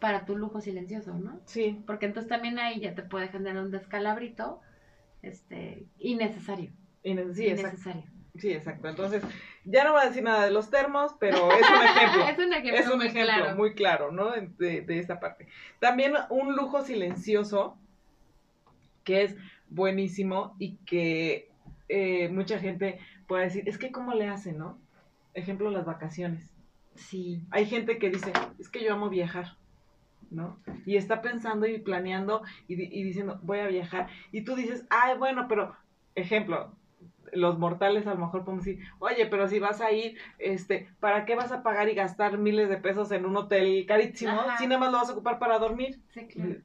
[0.00, 1.40] para tu lujo silencioso, ¿no?
[1.44, 1.82] Sí.
[1.86, 4.60] Porque entonces también ahí ya te puede generar un descalabrito
[5.26, 6.70] este, innecesario.
[7.02, 8.04] sí, innecesario.
[8.36, 8.88] Sí, exacto.
[8.88, 9.22] Entonces,
[9.64, 12.24] ya no voy a decir nada de los termos, pero es un ejemplo.
[12.28, 13.56] es un ejemplo, es un muy, ejemplo claro.
[13.56, 14.30] muy claro, ¿no?
[14.30, 15.48] De, de esta parte.
[15.80, 17.78] También un lujo silencioso
[19.04, 19.36] que es
[19.68, 21.48] buenísimo y que
[21.88, 24.78] eh, mucha gente puede decir, es que cómo le hacen, ¿no?
[25.34, 26.52] Ejemplo, las vacaciones.
[26.94, 27.42] Sí.
[27.50, 29.56] Hay gente que dice, es que yo amo viajar,
[30.30, 30.58] ¿no?
[30.84, 34.08] Y está pensando y planeando y, y diciendo, voy a viajar.
[34.32, 35.74] Y tú dices, ay, bueno, pero,
[36.14, 36.72] ejemplo,
[37.32, 41.24] los mortales a lo mejor podemos decir, oye, pero si vas a ir, este, ¿para
[41.24, 44.80] qué vas a pagar y gastar miles de pesos en un hotel carísimo si nada
[44.80, 46.00] más lo vas a ocupar para dormir?
[46.12, 46.56] Sí, claro.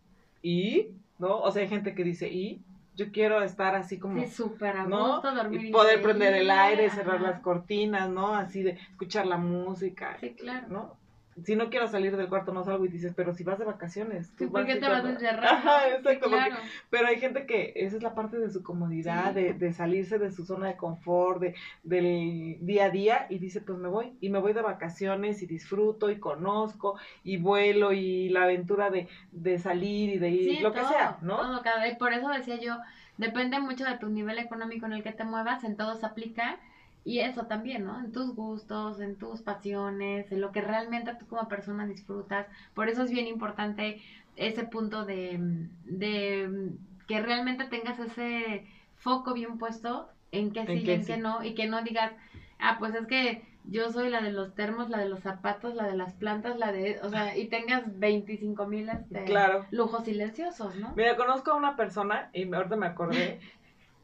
[0.41, 1.39] Y, ¿no?
[1.39, 2.63] O sea, hay gente que dice, ¿y?
[2.95, 5.21] yo quiero estar así como, sí, súper a ¿no?
[5.21, 8.33] dormir y poder prender el aire, cerrar las cortinas, ¿no?
[8.35, 10.67] Así de escuchar la música, sí, claro.
[10.69, 10.97] ¿no?
[11.43, 14.31] Si no quiero salir del cuarto, no salgo y dices, pero si vas de vacaciones.
[14.37, 15.45] Sí, ¿Por qué te vas a encerrar?
[15.53, 16.27] Ajá, exacto.
[16.29, 16.55] claro.
[16.89, 20.31] pero hay gente que esa es la parte de su comodidad, de, de, salirse de
[20.31, 24.29] su zona de confort, de, del día a día, y dice, pues me voy, y
[24.29, 29.57] me voy de vacaciones y disfruto y conozco y vuelo y la aventura de, de
[29.57, 31.37] salir y de ir, lo que sea, ¿no?
[31.37, 31.97] Todo, cada vez.
[31.97, 32.77] Por eso decía yo,
[33.17, 36.59] depende mucho de tu nivel económico en el que te muevas, en todo se aplica
[37.03, 37.99] y eso también, ¿no?
[37.99, 42.47] En tus gustos, en tus pasiones, en lo que realmente tú como persona disfrutas.
[42.73, 44.01] Por eso es bien importante
[44.35, 45.39] ese punto de,
[45.85, 46.71] de
[47.07, 51.55] que realmente tengas ese foco bien puesto en que sí y en que no, y
[51.55, 52.13] que no digas,
[52.59, 55.85] ah, pues es que yo soy la de los termos, la de los zapatos, la
[55.85, 59.25] de las plantas, la de, o sea, y tengas 25 mil este,
[59.71, 60.93] lujos silenciosos, ¿no?
[60.95, 63.39] Mira, conozco a una persona, y ahorita me acordé,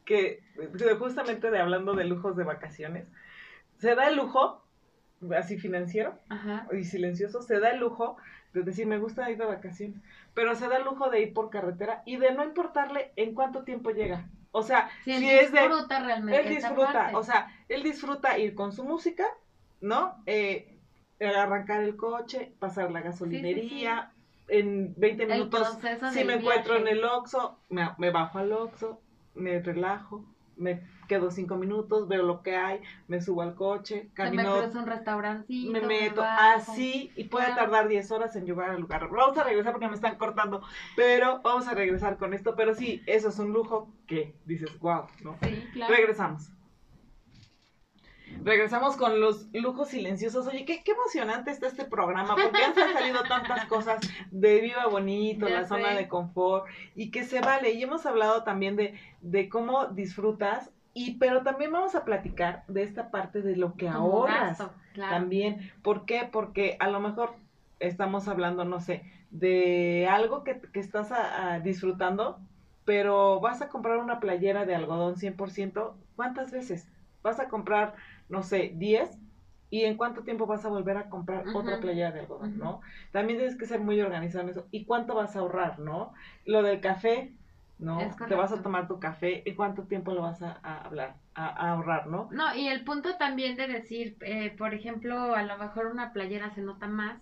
[0.08, 0.42] que
[0.98, 3.06] justamente de hablando de lujos de vacaciones,
[3.78, 4.64] se da el lujo,
[5.38, 6.18] así financiero
[6.72, 8.18] y silencioso, se da el lujo
[8.54, 10.02] de decir, me gusta ir de vacaciones,
[10.34, 13.64] pero se da el lujo de ir por carretera y de no importarle en cuánto
[13.64, 14.26] tiempo llega.
[14.52, 15.60] O sea, si, es de...
[15.60, 16.40] realmente.
[16.40, 19.26] Él disfruta, o sea, él disfruta ir con su música,
[19.82, 20.16] ¿no?
[20.26, 20.80] Eh,
[21.20, 24.14] arrancar el coche, pasar la gasolinería,
[24.48, 25.78] en 20 minutos,
[26.14, 29.02] si me encuentro en el Oxxo, me, me bajo al Oxxo,
[29.38, 30.26] me relajo,
[30.58, 34.58] me quedo cinco minutos, veo lo que hay, me subo al coche, camino.
[34.58, 35.72] me un restaurancito.
[35.72, 39.08] Me meto así y puede tardar 10 horas en llegar al lugar.
[39.10, 40.62] Vamos a regresar porque me están cortando,
[40.96, 42.56] pero vamos a regresar con esto.
[42.56, 45.38] Pero sí, eso es un lujo que dices, wow, ¿no?
[45.44, 45.94] Sí, claro.
[45.94, 46.52] Regresamos.
[48.44, 50.48] Regresamos con los lujos silenciosos.
[50.48, 54.00] Oye, qué, qué emocionante está este programa, porque han salido tantas cosas
[54.32, 57.72] de Viva Bonito, la zona de confort, y que se vale.
[57.72, 62.84] Y hemos hablado también de, de cómo disfrutas, y pero también vamos a platicar de
[62.84, 64.64] esta parte de lo que ahorras.
[64.96, 65.72] También.
[65.84, 66.28] ¿Por qué?
[66.32, 67.36] Porque a lo mejor
[67.80, 71.12] estamos hablando, no sé, de algo que, que estás
[71.64, 72.40] disfrutando,
[72.86, 76.88] pero vas a comprar una playera de algodón 100%, ¿cuántas veces?
[77.22, 77.96] Vas a comprar
[78.30, 79.18] no sé, 10
[79.70, 82.82] y en cuánto tiempo vas a volver a comprar otra playera de algodón, ¿no?
[83.12, 84.68] También tienes que ser muy organizado en eso.
[84.72, 86.14] ¿Y cuánto vas a ahorrar, no?
[86.46, 87.34] Lo del café,
[87.78, 88.00] ¿no?
[88.28, 92.08] Te vas a tomar tu café y cuánto tiempo lo vas a, hablar, a, ahorrar,
[92.08, 92.30] ¿no?
[92.32, 96.50] No, y el punto también de decir, eh, por ejemplo, a lo mejor una playera
[96.52, 97.22] se nota más,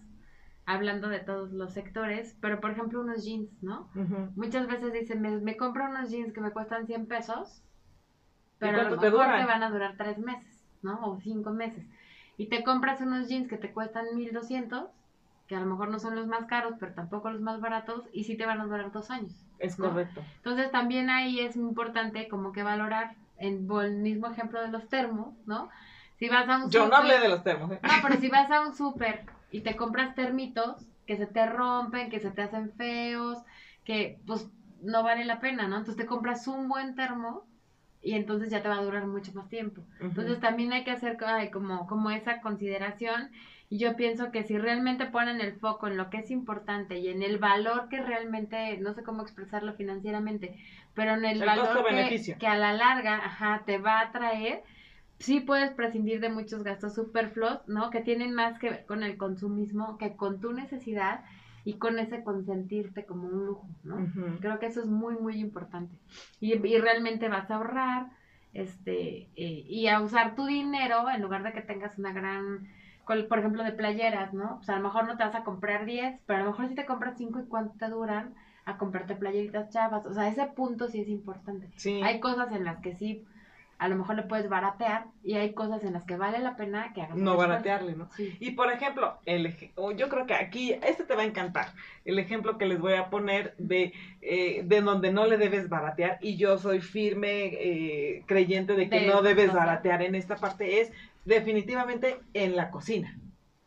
[0.68, 3.89] hablando de todos los sectores, pero por ejemplo unos jeans, ¿no?
[4.36, 7.63] Muchas veces dicen, me, me, compro unos jeans que me cuestan 100 pesos,
[8.60, 10.55] pero a lo mejor te van a durar tres meses.
[10.86, 11.06] ¿No?
[11.06, 11.84] O cinco meses.
[12.38, 14.89] Y te compras unos jeans que te cuestan 1200
[15.48, 18.24] que a lo mejor no son los más caros, pero tampoco los más baratos, y
[18.24, 19.45] sí te van a durar dos años.
[19.60, 19.89] Es ¿no?
[19.89, 20.21] correcto.
[20.38, 25.36] Entonces también ahí es importante como que valorar, en el mismo ejemplo de los termos,
[25.45, 25.69] ¿no?
[26.17, 27.71] Si vas a un Yo no hablé de los termos.
[27.71, 27.80] ¿eh?
[27.84, 32.10] No, pero si vas a un súper y te compras termitos que se te rompen,
[32.10, 33.38] que se te hacen feos,
[33.84, 34.50] que pues
[34.82, 35.78] no vale la pena, ¿no?
[35.78, 37.43] Entonces te compras un buen termo
[38.06, 39.82] y entonces ya te va a durar mucho más tiempo.
[40.00, 41.18] Entonces también hay que hacer
[41.52, 43.32] como, como esa consideración
[43.68, 47.08] y yo pienso que si realmente ponen el foco en lo que es importante y
[47.08, 50.56] en el valor que realmente, no sé cómo expresarlo financieramente,
[50.94, 54.62] pero en el, El valor que, que a la larga, ajá, te va a traer,
[55.18, 57.89] sí puedes prescindir de muchos gastos superfluos, ¿no?
[57.89, 61.22] Que tienen más que ver con el consumismo que con tu necesidad
[61.65, 63.97] y con ese consentirte como un lujo, ¿no?
[64.39, 65.95] Creo que eso es muy, muy importante.
[66.39, 68.12] Y, y realmente vas a ahorrar,
[68.54, 72.67] este, eh, y a usar tu dinero en lugar de que tengas una gran,
[73.06, 74.60] por ejemplo, de playeras, ¿no?
[74.62, 76.67] O sea, a lo mejor no te vas a comprar 10, pero a lo mejor
[76.67, 80.06] si te compras 5 y cuánto te duran a comprarte playeritas chavas.
[80.06, 81.69] O sea, ese punto sí es importante.
[81.78, 81.99] Sí.
[82.04, 83.25] Hay cosas en las que sí,
[83.78, 86.94] a lo mejor le puedes baratear y hay cosas en las que vale la pena
[86.94, 88.10] que hagas un No baratearle, ¿no?
[88.16, 88.36] Sí.
[88.40, 89.54] Y por ejemplo, el,
[89.98, 91.68] yo creo que aquí, este te va a encantar,
[92.06, 96.18] el ejemplo que les voy a poner de, eh, de donde no le debes baratear,
[96.22, 100.80] y yo soy firme eh, creyente de que De no debes baratear en esta parte,
[100.80, 100.92] es
[101.26, 103.18] definitivamente en la cocina.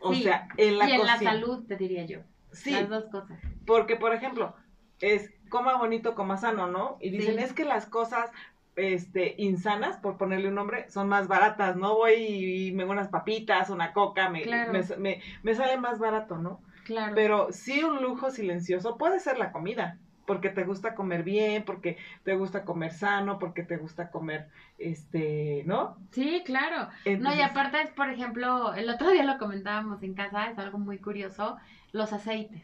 [0.01, 1.31] O Sí, sea, en la y en la cocina.
[1.33, 2.21] salud, te diría yo.
[2.53, 3.38] Sí, Las dos cosas.
[3.66, 4.55] porque por ejemplo,
[5.01, 6.97] es coma bonito, coma sano, ¿no?
[7.01, 7.42] Y dicen, Sí.
[7.44, 8.31] es que las cosas
[8.79, 11.97] este, insanas, por ponerle un nombre, son más baratas, ¿no?
[11.97, 14.73] Voy y me unas papitas, una coca, me, Claro.
[14.73, 16.61] me, me, me sale más barato, ¿no?
[16.85, 17.14] Claro.
[17.14, 21.97] Pero sí un lujo silencioso puede ser la comida, porque te gusta comer bien, porque
[22.23, 25.97] te gusta comer sano, porque te gusta comer, este, ¿no?
[26.12, 26.88] Sí, claro.
[27.19, 30.79] No, y aparte es, por ejemplo, el otro día lo comentábamos en casa, es algo
[30.79, 31.57] muy curioso,
[31.93, 32.62] los aceites,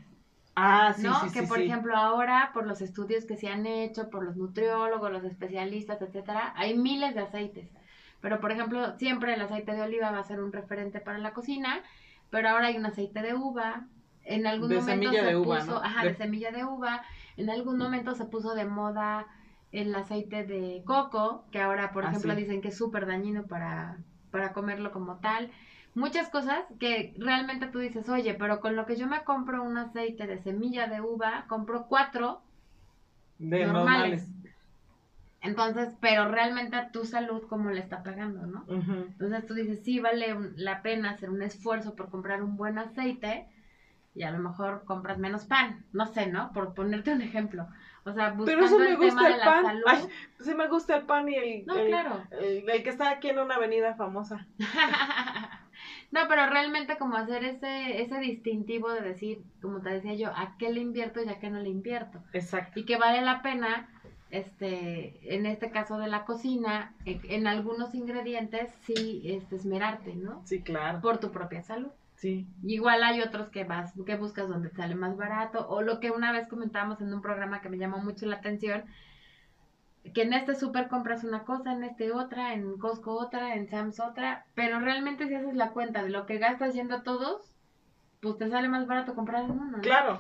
[0.57, 1.15] Ah, sí, ¿no?
[1.15, 1.61] sí, que sí, por sí.
[1.61, 6.53] ejemplo ahora, por los estudios que se han hecho, por los nutriólogos, los especialistas, etcétera,
[6.57, 7.71] hay miles de aceites.
[8.21, 11.33] Pero, por ejemplo, siempre el aceite de oliva va a ser un referente para la
[11.33, 11.83] cocina,
[12.31, 13.89] pero ahora hay un aceite de uva.
[14.23, 15.83] En algún De momento semilla se de uva, puso, ¿no?
[15.83, 17.03] ajá, De- de semilla de uva.
[17.37, 19.27] En algún momento se puso de moda
[19.73, 23.99] el aceite de coco, que ahora, por Ah, ejemplo, dicen que es súper dañino para,
[24.31, 25.51] para comerlo como tal.
[25.95, 29.79] Muchas cosas que realmente tú dices, oye, pero con lo que yo me compro un
[29.79, 32.43] aceite de semilla de uva, compro cuatro
[33.39, 34.29] de normales.
[34.29, 34.29] normales.
[35.41, 38.65] Entonces, pero realmente a tu salud, ¿cómo le está pegando, no?
[38.69, 42.79] Entonces tú dices, sí vale un- la pena hacer un esfuerzo por comprar un buen
[42.79, 43.47] aceite
[44.15, 46.51] y a lo mejor compras menos pan, no sé, ¿no?
[46.53, 47.67] Por ponerte un ejemplo.
[48.07, 49.83] O sea, buscando Pero eso me el gusta tema el de la salud.
[49.87, 50.09] Ay,
[50.41, 52.23] sí me gusta el pan y el, No, el- claro.
[52.31, 54.47] el- el que está aquí en una avenida famosa.
[56.15, 60.57] no, pero realmente como hacer ese, ese distintivo de decir, como te decía yo, a
[60.59, 62.23] qué le invierto y a qué no le invierto.
[62.33, 62.79] Exacto.
[62.79, 63.89] y que vale la pena,
[64.31, 70.41] este, en este caso de la cocina, en, en algunos ingredientes sí este, esmerarte, ¿no?
[70.45, 71.01] Sí, claro.
[71.01, 71.91] Por tu propia salud.
[72.15, 72.47] Sí.
[72.63, 76.31] Igual hay otros que vas, que buscas donde sale más barato, o lo que una
[76.31, 78.85] vez comentábamos en un programa que me llamó mucho la atención,
[80.13, 84.01] que en este súper compras una cosa, en este otra, en Costco otra, en Sam's
[84.01, 87.55] otra, pero realmente si haces la cuenta de lo que gastas yendo a todos,
[88.21, 89.81] pues te sale más barato comprar en uno, ¿no?
[89.81, 90.19] Claro.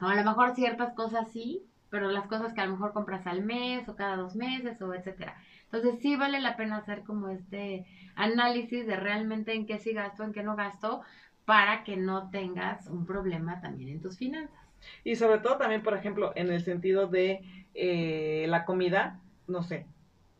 [0.00, 3.26] O a lo mejor ciertas cosas sí, pero las cosas que a lo mejor compras
[3.26, 5.36] al mes o cada dos meses o etcétera.
[5.64, 10.24] Entonces sí vale la pena hacer como este análisis de realmente en qué sí gasto,
[10.24, 11.02] en qué no gasto,
[11.44, 14.65] para que no tengas un problema también en tus finanzas.
[15.04, 17.40] Y sobre todo también, por ejemplo, en el sentido de
[17.74, 19.86] eh, la comida, no sé,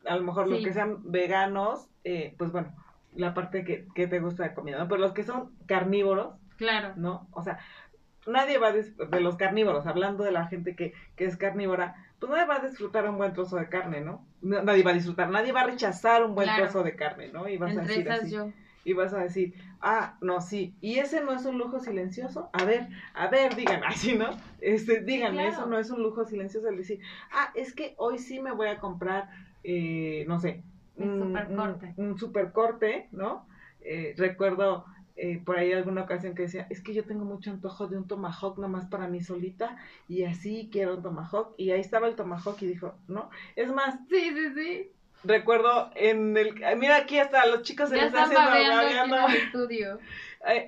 [0.07, 2.73] a lo mejor los que sean veganos, eh, pues bueno,
[3.15, 4.89] la parte que, que te gusta de comida, ¿no?
[4.89, 6.95] Pero los que son carnívoros, Claro.
[6.97, 7.29] ¿no?
[7.33, 7.59] O sea,
[8.27, 12.31] nadie va a de los carnívoros, hablando de la gente que, que es carnívora, pues
[12.31, 14.25] nadie va a disfrutar un buen trozo de carne, ¿no?
[14.41, 16.65] Nadie va a disfrutar, nadie va a rechazar un buen Claro.
[16.65, 17.49] trozo de carne, ¿no?
[17.49, 18.51] Y vas a decir esas así yo.
[18.87, 22.65] Y vas a decir, ah, no, sí, y ese no es un lujo silencioso, a
[22.65, 24.31] ver, a ver, díganme, así, ¿no?
[24.61, 25.51] Este, díganme, claro.
[25.53, 27.01] eso no es un lujo silencioso, el decir,
[27.33, 29.29] ah, es que hoy sí me voy a comprar,
[29.65, 30.63] eh, no sé,
[30.97, 31.95] Un supercorte.
[31.97, 33.47] un, un supercorte, ¿no?
[33.81, 34.85] Eh, recuerdo
[35.17, 38.07] eh, por ahí alguna ocasión que decía, es que yo tengo mucho antojo de un
[38.07, 39.77] tomahawk nomás para mí solita,
[40.09, 43.99] y así quiero un tomahawk, y ahí estaba el tomahawk y dijo, no, es más,
[44.11, 44.91] Sí, sí, sí.
[45.27, 48.95] Recuerdo en el, mira aquí hasta los chicos se Ya les está están haciendo aquí
[48.95, 49.99] en el estudio.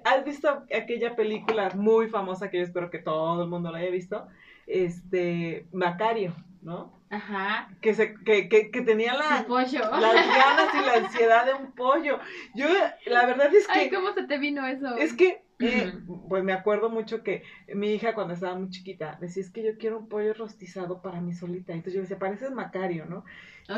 [0.05, 3.91] ¿Has visto aquella película muy famosa que yo espero que todo el mundo la haya
[3.91, 4.27] visto?
[4.67, 6.35] Este, Macario,
[6.69, 7.01] ¿no?
[7.11, 7.71] Ajá.
[7.81, 9.81] Que, se, que, que, que tenía la, pollo.
[9.81, 12.19] las ganas y la ansiedad de un pollo.
[12.55, 12.67] Yo,
[13.07, 13.79] la verdad es que...
[13.79, 14.95] Ay, ¿cómo se te vino eso?
[14.97, 15.93] Es que, eh,
[16.29, 17.43] pues me acuerdo mucho que
[17.75, 21.21] mi hija cuando estaba muy chiquita decía, es que yo quiero un pollo rostizado para
[21.23, 21.73] mí solita.
[21.73, 23.25] Entonces yo decía, pareces Macario, ¿no?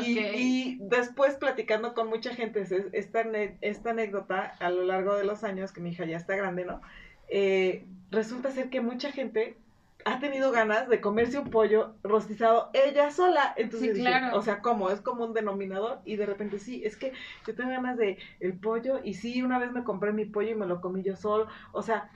[0.01, 3.21] Y, y después platicando con mucha gente, es- esta,
[3.61, 6.81] esta anécdota a lo largo de los años, que mi hija ya está grande, ¿no?
[7.29, 9.55] Eh, resulta ser que mucha gente
[10.05, 13.53] ha tenido ganas de comerse un pollo rostizado ella sola.
[13.57, 14.37] Entonces Sí, yo dije, claro.
[14.37, 14.89] o sea, ¿cómo?
[14.89, 17.13] Es como un denominador y de repente sí, es que
[17.45, 20.55] yo tengo ganas de el pollo y sí, una vez me compré mi pollo y
[20.55, 21.47] me lo comí yo solo.
[21.71, 22.09] O sea,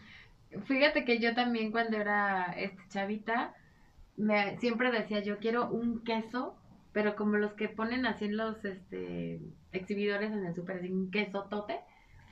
[0.65, 3.53] Fíjate que yo también cuando era este, chavita,
[4.15, 6.55] me, siempre decía, yo quiero un queso,
[6.93, 9.41] pero como los que ponen así en los este,
[9.73, 11.79] exhibidores en el súper, así un queso tote,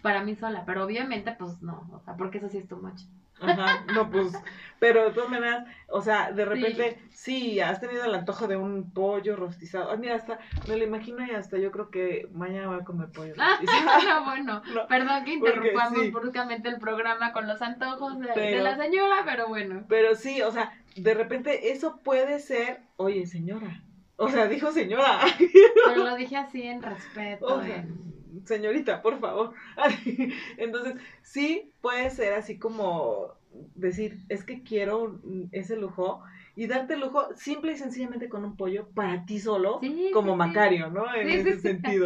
[0.01, 3.01] para mí sola, pero obviamente pues no, o sea, porque eso sí es too much.
[3.43, 4.34] Ajá, no, pues,
[4.79, 8.91] pero de todas maneras, o sea, de repente, sí, has tenido el antojo de un
[8.91, 9.91] pollo rostizado.
[9.91, 13.10] Ay, mira, hasta, me lo imagino y hasta yo creo que mañana voy a comer
[13.10, 14.03] pollo rostizado.
[14.08, 16.12] no, bueno, No, perdón que interrumpamos sí.
[16.12, 19.86] bruscamente el programa con los antojos de, la señora, pero bueno.
[19.88, 23.82] Pero sí, o sea, de repente eso puede ser, oye, señora.
[24.15, 25.19] O sea, dijo señora.
[25.86, 27.45] Pero lo dije así en respeto.
[27.45, 28.12] O sea, en-
[28.46, 29.54] señorita, por favor.
[30.58, 33.34] Entonces, sí puede ser así como
[33.76, 35.19] decir, es que quiero
[35.52, 36.24] ese lujo
[36.56, 40.32] y darte el lujo simple y sencillamente con un pollo para ti solo, Sí, como
[40.32, 40.38] sí.
[40.38, 41.13] Macario, ¿no?
[41.13, 42.06] En Sí, ese sentido.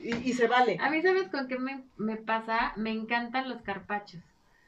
[0.00, 0.76] Y, y se vale.
[0.80, 2.72] A mí, ¿sabes con qué me, me pasa?
[2.76, 4.22] Me encantan los carpachos.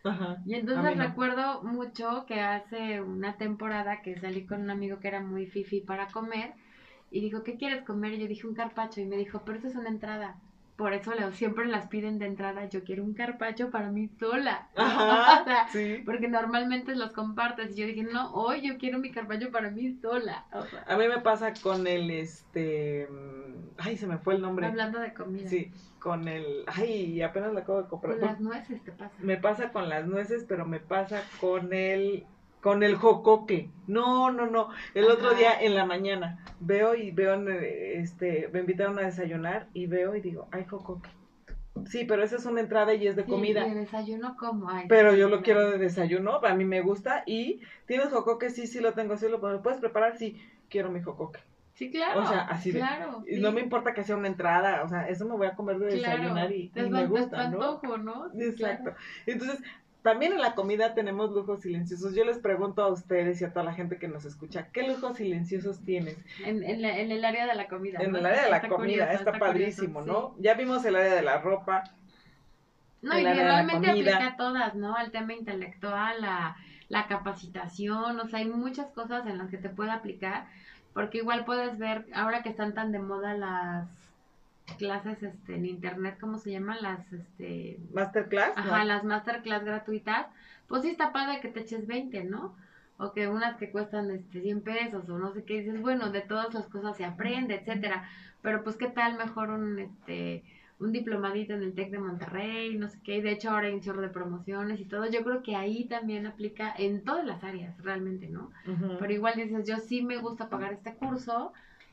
[0.05, 0.43] Ajá.
[0.47, 1.05] Y entonces no.
[1.05, 5.81] recuerdo mucho que hace una temporada que salí con un amigo que era muy fifi
[5.81, 6.53] para comer
[7.11, 8.15] y dijo, ¿qué quieres comer?
[8.15, 10.37] Y yo dije un carpacho y me dijo, pero eso es una entrada.
[10.81, 14.69] Por eso siempre las piden de entrada, yo quiero un carpacho para mí sola.
[14.77, 16.01] O sea, Sí.
[16.07, 19.93] porque normalmente los compartes y yo dije, no, hoy yo quiero mi carpacho para mí
[20.01, 20.47] sola.
[20.55, 24.41] O sea, A mí me pasa con el, este, mm, ay, se me fue el
[24.41, 24.65] nombre.
[24.69, 25.51] hablando de comida.
[25.51, 28.17] Sí, con el, ay, apenas lo acabo de comprar.
[28.19, 29.13] Con las nueces te pasa.
[29.19, 32.25] Me pasa con las nueces, pero me pasa con el,
[32.61, 33.71] con el jocoque.
[33.87, 34.69] No, no, no.
[34.95, 39.87] El otro día en la mañana veo y veo, este, me invitaron a desayunar y
[39.87, 41.11] veo y digo, ay, jocoque.
[41.87, 43.67] Sí, pero esa es una entrada y es de Sí, comida.
[43.67, 47.23] y de desayuno como, ay, Pero yo lo quiero de desayuno, a mí me gusta.
[47.27, 51.01] Y tienes jocoque, sí, sí lo tengo, sí lo ¿me puedes preparar, sí, quiero mi
[51.01, 51.41] jocoque.
[51.73, 52.21] Sí, claro.
[52.21, 53.41] O sea, así de- claro, Y sí.
[53.41, 55.99] no me importa que sea una entrada, o sea, eso me voy a comer de
[55.99, 57.63] Claro, desayunar y, y me gusta, ¿no?
[57.63, 58.27] antojo, ¿no?
[58.39, 58.83] Exacto.
[58.91, 58.97] claro.
[59.25, 59.61] Entonces,
[60.03, 62.15] también en la comida tenemos lujos silenciosos.
[62.15, 65.17] Yo les pregunto a ustedes y a toda la gente que nos escucha, ¿qué lujos
[65.19, 66.17] silenciosos tienes?
[66.45, 67.99] En, en, la- en el área de la comida.
[68.01, 68.19] En ¿no?
[68.19, 70.43] el área de la Está comida, curioso, está, padrísimo, curioso, ¿no?
[70.43, 71.85] Ya vimos el área de la ropa.
[73.03, 74.95] No, y realmente aplica a todas, ¿no?
[74.95, 76.57] Al tema intelectual, a
[76.89, 80.47] la capacitación, o sea, hay muchas cosas en las que te puede aplicar,
[80.93, 83.89] porque igual puedes ver, ahora que están tan de moda las
[84.75, 86.79] clases este, en internet, ¿cómo se llaman?
[86.81, 88.63] Las, este, Masterclass, ¿no?
[88.63, 90.27] Ajá, las masterclass gratuitas,
[90.67, 92.55] pues sí está padre que te eches 20, ¿no?
[92.99, 96.21] O que unas que cuestan este 100 pesos o no sé qué, dices, bueno, de
[96.21, 98.09] todas las cosas se aprende, etcétera.
[98.43, 100.45] Pero pues qué tal mejor un este
[100.81, 103.75] un diplomadito en el TEC de Monterrey, no sé qué, y de hecho ahora hay
[103.75, 105.09] un chorro de promociones y todo.
[105.11, 108.51] Yo creo que ahí también aplica en todas las áreas, realmente, ¿no?
[108.99, 111.53] Pero igual dices, yo sí me gusta pagar este curso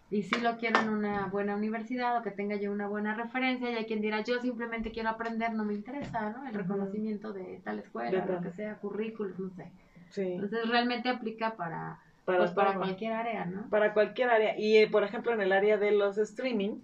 [0.10, 3.70] y sí lo quiero en una buena universidad o que tenga yo una buena referencia
[3.70, 6.48] y hay quien dirá, yo simplemente quiero aprender, no me interesa, ¿no?
[6.48, 9.70] El reconocimiento de tal escuela, De lo que sea, currículum, no sé.
[10.10, 13.70] Sí, Entonces realmente aplica para, para, pues, para cualquier área, ¿no?
[13.70, 14.58] Para cualquier área.
[14.58, 16.80] Y, eh, por ejemplo, en el área de los streaming,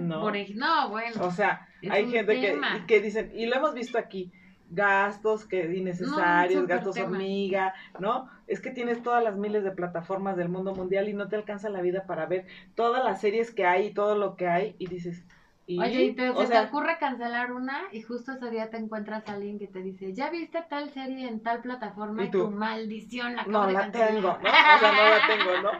[0.00, 0.20] No.
[0.20, 1.24] Por no, bueno.
[1.24, 4.32] o sea, hay gente que, que dicen, y lo hemos visto aquí,
[4.70, 7.10] gastos que innecesarios, gastos tema.
[7.10, 8.28] hormiga, ¿no?
[8.46, 11.68] Es que tienes todas las miles de plataformas del mundo mundial y no te alcanza
[11.68, 14.86] la vida para ver todas las series que hay y todo lo que hay y
[14.86, 15.24] dices,
[15.66, 15.80] ¿y?
[15.80, 18.76] Oye, y te, o se sea, te ocurre cancelar una y justo ese día te
[18.76, 22.50] encuentras a alguien que te dice, ya viste tal serie en tal plataforma ¿Y tu
[22.50, 24.08] maldición la no de la cancelar".
[24.14, 24.48] tengo, ¿no?
[24.48, 25.70] O sea, no la tengo, ¿no?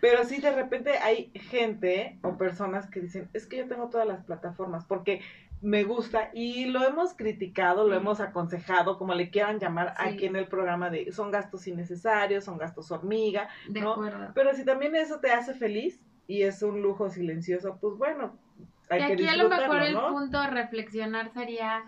[0.00, 4.06] Pero sí, de repente hay gente o personas que dicen, es que yo tengo todas
[4.06, 5.20] las plataformas porque
[5.66, 8.00] me gusta y lo hemos criticado, lo Sí.
[8.00, 10.08] hemos aconsejado, como le quieran llamar Sí.
[10.08, 13.92] aquí en el programa de son gastos innecesarios, son gastos hormiga, De ¿no?
[13.92, 14.30] acuerdo.
[14.32, 18.38] pero si también eso te hace feliz y es un lujo silencioso, pues bueno,
[18.88, 21.82] hay y que aquí a lo mejor el punto reflexionar sería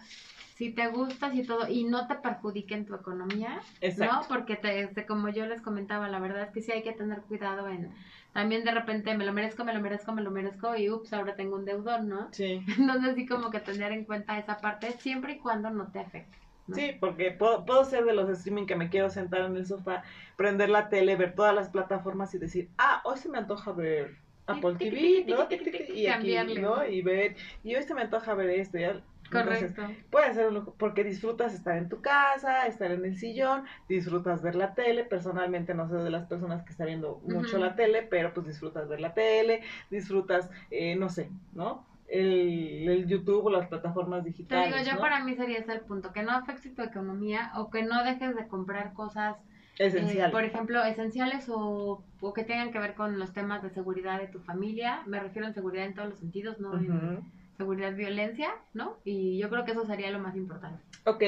[0.59, 3.61] si te gustas y todo y no te perjudique en tu economía,
[3.97, 4.23] ¿no?
[4.29, 7.21] Porque te, este, como yo les comentaba, la verdad es que sí hay que tener
[7.21, 7.95] cuidado en
[8.33, 11.37] también de repente me lo merezco, me lo merezco, me lo merezco y ups, ahora
[11.37, 12.29] tengo un deudor, ¿no?
[12.33, 16.01] Sí, Entonces sí como que tener en cuenta esa parte siempre y cuando no te
[16.01, 16.37] afecte.
[16.73, 20.03] Sí, porque puedo, puedo ser de los streaming que me quiero sentar en el sofá,
[20.37, 24.19] prender la tele, ver todas las plataformas y decir, ah, hoy se me antoja ver
[24.47, 25.47] Apple TV, ¿no?
[25.95, 26.85] Y aquí, ¿no?
[26.87, 29.01] Y ver, y hoy se me antoja ver esto, ya.
[29.31, 29.83] Correcto.
[30.11, 34.55] puede ser un porque disfrutas estar en tu casa, estar en el sillón, disfrutas ver
[34.55, 35.05] la tele.
[35.05, 38.89] Personalmente no soy de las personas que está viendo mucho la tele, pero pues disfrutas
[38.89, 41.85] ver la tele, disfrutas, eh, no sé, ¿no?
[42.09, 44.73] El, el, YouTube o las plataformas digitales.
[44.73, 47.71] Te digo, yo para mí sería ese el punto, que no afecte tu economía o
[47.71, 49.37] que no dejes de comprar cosas
[49.79, 50.31] Esenciales.
[50.31, 54.19] Eh, por ejemplo, esenciales o, o, que tengan que ver con los temas de seguridad
[54.19, 55.03] de tu familia.
[55.07, 57.23] Me refiero a seguridad en todos los sentidos, no en
[57.59, 58.97] seguridad, violencia, ¿no?
[59.05, 60.81] Y yo creo que eso sería lo más importante.
[61.05, 61.23] Ok,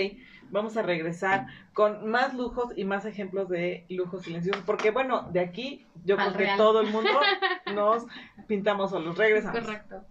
[0.51, 5.41] vamos a regresar con más lujos y más ejemplos de lujos silenciosos, porque bueno, de
[5.41, 7.11] aquí yo creo que todo el mundo
[7.75, 8.07] nos
[8.47, 9.19] pintamos solos.
[9.19, 9.61] Regresamos.
[9.61, 10.05] Correcto.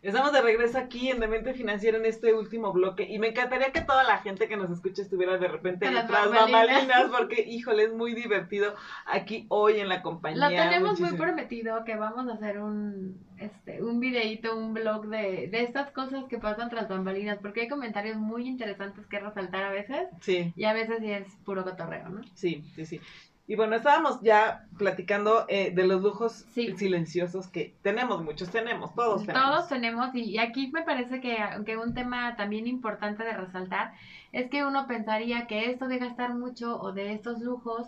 [0.00, 3.80] Estamos de regreso aquí en Demente Financiera en este último bloque y me encantaría que
[3.80, 8.14] toda la gente que nos escuche estuviera de repente detrás bambalinas porque, híjole, es muy
[8.14, 8.76] divertido
[9.06, 10.48] aquí hoy en la compañía.
[10.48, 15.48] Lo tenemos muy prometido que vamos a hacer un, este, un videíto, un blog de,
[15.48, 19.70] de estas cosas que pasan tras bambalinas porque hay comentarios muy interesantes que resaltar a
[19.70, 20.06] veces.
[20.20, 20.52] Sí.
[20.54, 22.22] Y a veces sí es puro cotorreo, ¿no?
[22.34, 23.00] Sí, sí, sí.
[23.48, 29.24] Y bueno, estábamos ya platicando eh, de los lujos silenciosos que tenemos, muchos tenemos, todos
[29.24, 29.48] tenemos.
[29.48, 33.94] Todos tenemos, y aquí me parece que, que un tema también importante de resaltar
[34.32, 37.86] es que uno pensaría que esto de gastar mucho o de estos lujos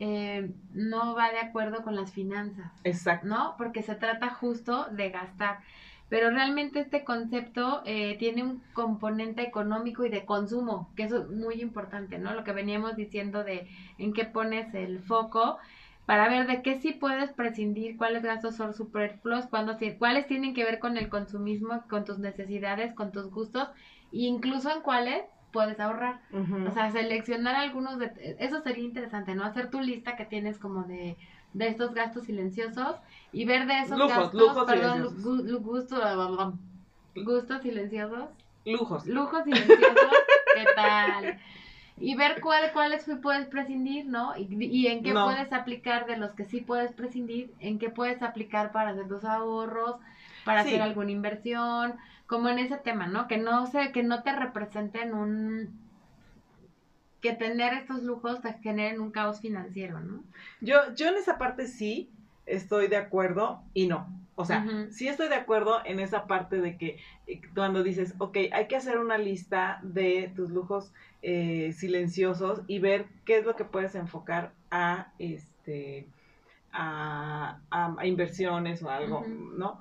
[0.00, 2.72] eh, no va de acuerdo con las finanzas.
[2.82, 3.26] Exacto.
[3.28, 3.54] ¿No?
[3.58, 5.58] Porque se trata justo de gastar
[6.12, 11.30] pero realmente este concepto eh, tiene un componente económico y de consumo, que eso es
[11.30, 12.34] muy importante, ¿no?
[12.34, 15.56] Lo que veníamos diciendo de en qué pones el foco
[16.04, 20.80] para ver de qué sí puedes prescindir, cuáles gastos son superfluos, cuáles tienen que ver
[20.80, 23.68] con el consumismo, con tus necesidades, con tus gustos,
[24.12, 26.20] e incluso en cuáles puedes ahorrar.
[26.68, 28.36] O sea, seleccionar algunos de...
[28.38, 29.44] Eso sería interesante, ¿no?
[29.44, 31.16] Hacer tu lista que tienes como de
[31.52, 32.96] de estos gastos silenciosos
[33.32, 35.02] y ver de esos gastos, lujos perdón,
[35.62, 36.00] gustos,
[37.14, 38.28] gustos silenciosos.
[38.64, 39.06] Lujos.
[39.06, 39.78] Lujos silenciosos,
[40.54, 41.38] ¿qué tal?
[41.98, 44.36] Y ver cuál, cuáles puedes prescindir, ¿no?
[44.36, 48.22] Y, y en qué puedes aplicar de los que sí puedes prescindir, en qué puedes
[48.22, 49.96] aplicar para hacer tus ahorros,
[50.44, 51.94] para hacer alguna inversión,
[52.26, 53.28] como en ese tema, ¿no?
[53.28, 55.78] Que no sé, que no te representen un
[57.22, 60.22] que tener estos lujos te generen un caos financiero, ¿no?
[60.60, 62.10] Yo, yo en esa parte sí
[62.44, 64.06] estoy de acuerdo y no.
[64.34, 68.38] O sea, sí estoy de acuerdo en esa parte de que eh, cuando dices, ok,
[68.52, 73.54] hay que hacer una lista de tus lujos eh, silenciosos y ver qué es lo
[73.54, 76.06] que puedes enfocar a este
[76.72, 79.78] a, a, inversiones o algo, ¿no?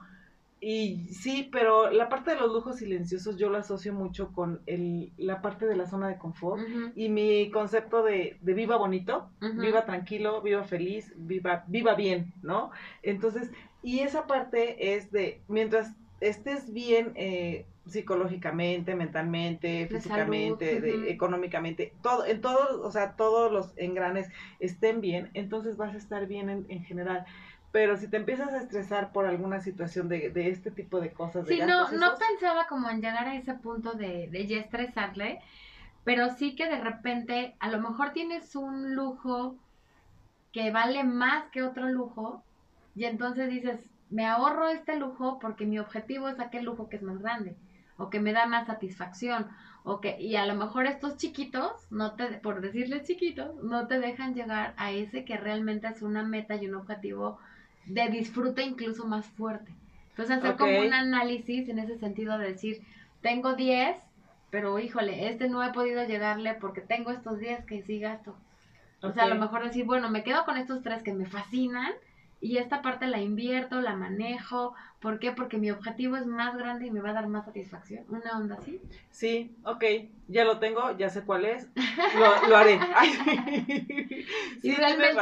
[0.63, 5.11] Y sí, pero la parte de los lujos silenciosos yo lo asocio mucho con el,
[5.17, 6.61] la parte de la zona de confort
[6.95, 12.69] y mi concepto de, de viva bonito, viva tranquilo, viva feliz, viva, viva bien, ¿no?
[13.01, 13.49] Entonces,
[13.81, 22.39] y esa parte es de, mientras estés bien eh, psicológicamente, mentalmente, físicamente, económicamente, todo, en
[22.39, 26.83] todos, o sea, todos los engranes estén bien, entonces vas a estar bien en, en
[26.83, 27.25] general
[27.71, 31.47] pero si te empiezas a estresar por alguna situación de, de este tipo de cosas.
[31.47, 35.39] Sí, no, no pensaba como en llegar a ese punto de, de ya estresarle,
[36.03, 39.55] pero sí que de repente a lo mejor tienes un lujo
[40.51, 42.43] que vale más que otro lujo
[42.93, 47.03] y entonces dices, me ahorro este lujo porque mi objetivo es aquel lujo que es
[47.03, 47.55] más grande
[47.97, 49.47] o que me da más satisfacción
[49.83, 53.99] o que y a lo mejor estos chiquitos no te por decirles chiquitos no te
[53.99, 57.39] dejan llegar a ese que realmente es una meta y un objetivo
[57.85, 59.71] de disfrute incluso más fuerte.
[60.09, 62.81] Entonces hacer como un análisis en ese sentido de decir,
[63.21, 63.95] tengo 10,
[64.49, 68.35] pero híjole, este no he podido llegarle porque tengo estos 10 que sí gasto.
[69.01, 71.91] O sea, a lo mejor decir, bueno, me quedo con estos tres que me fascinan
[72.41, 74.73] y esta parte la invierto, la manejo.
[74.99, 75.31] ¿Por qué?
[75.31, 78.03] Porque mi objetivo es más grande y me va a dar más satisfacción.
[78.09, 78.81] ¿Una onda así?
[79.11, 79.83] Sí, ok.
[80.27, 81.69] Ya lo tengo, ya sé cuál es.
[81.75, 82.79] Lo, lo haré.
[84.63, 85.19] y realmente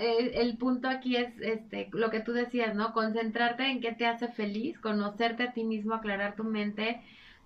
[0.00, 2.92] el, el, punto aquí es este lo que tú decías, ¿no?
[2.92, 7.02] Concentrarte en qué te hace feliz, conocerte a ti mismo, aclarar tu mente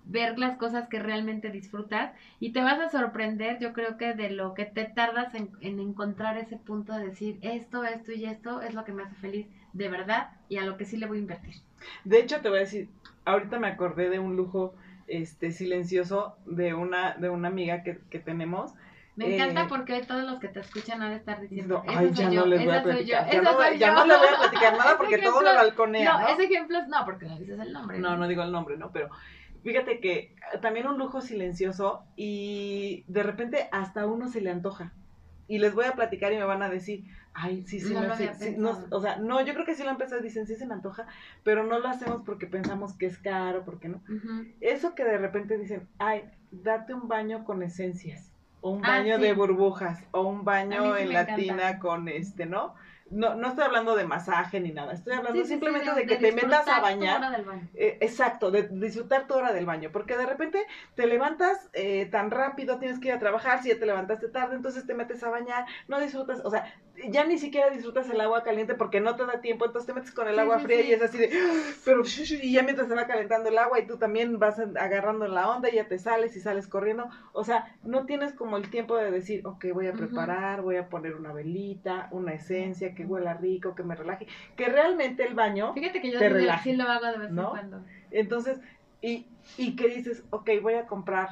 [0.06, 4.30] ver las cosas que realmente disfrutas y te vas a sorprender, yo creo que de
[4.30, 8.72] lo que te tardas en, encontrar ese punto de decir esto, esto y esto es
[8.74, 11.20] lo que me hace feliz de verdad y a lo que sí le voy a
[11.20, 11.56] invertir.
[12.04, 12.88] De hecho, te voy a decir,
[13.24, 14.74] ahorita me acordé de un lujo
[15.08, 18.74] este silencioso de una, de una amiga que, que tenemos.
[19.16, 22.30] Me encanta eh, porque todos los que te escuchan han de estar diciendo, ay, ya
[22.30, 25.18] no les voy a platicar, ya, no, ya no le voy a platicar nada porque
[25.18, 27.98] todo lo balconea, No, ese ejemplo es, no, porque no dices el nombre.
[27.98, 29.08] No, no, digo el nombre, no, pero
[29.66, 34.92] Fíjate que también un lujo silencioso y de repente hasta uno se le antoja.
[35.48, 37.04] Y les voy a platicar y me van a decir,
[37.34, 39.90] ay, sí, sí, No sí, sí, no, o sea, no, yo creo que sí lo
[39.90, 41.06] han pensado, dicen, sí se me antoja,
[41.42, 44.00] pero no lo hacemos porque pensamos que es caro, porque no.
[44.60, 49.16] Eso que de repente dicen, ay, date un baño con esencias, o un Ah, baño
[49.16, 49.22] sí.
[49.22, 51.42] de burbujas, o un baño en me la encanta.
[51.42, 52.74] tina con este, ¿no?
[53.10, 56.06] No, no estoy hablando de masaje ni nada, estoy hablando Sí, sí, sí, simplemente de,
[56.06, 57.18] que te metas a tu bañar.
[57.18, 57.68] hora del baño.
[57.74, 62.30] Eh, exacto, de disfrutar tu hora del baño, porque de repente te levantas eh, tan
[62.30, 65.30] rápido, tienes que ir a trabajar, si ya te levantaste tarde, entonces te metes a
[65.30, 66.64] bañar, no disfrutas, o sea,
[67.08, 70.12] ya ni siquiera disfrutas el agua caliente porque no te da tiempo, entonces te metes
[70.12, 70.88] con el Sí, agua sí, fría sí.
[70.88, 71.30] y es así de,
[71.84, 75.50] pero y ya mientras se va calentando el agua y tú también vas agarrando la
[75.50, 78.96] onda y ya te sales y sales corriendo, o sea, no tienes como el tiempo
[78.96, 83.34] de decir, ok, voy a preparar, voy a poner una velita, una esencia que huela
[83.34, 84.26] rico, que me relaje,
[84.56, 85.72] que realmente el baño...
[85.74, 87.42] Fíjate que yo Te relaja, sí lo hago de vez ¿no?
[87.42, 87.84] en cuando.
[88.10, 88.58] Entonces,
[89.00, 89.26] y,
[89.58, 91.28] y que dices, ok, voy a comprar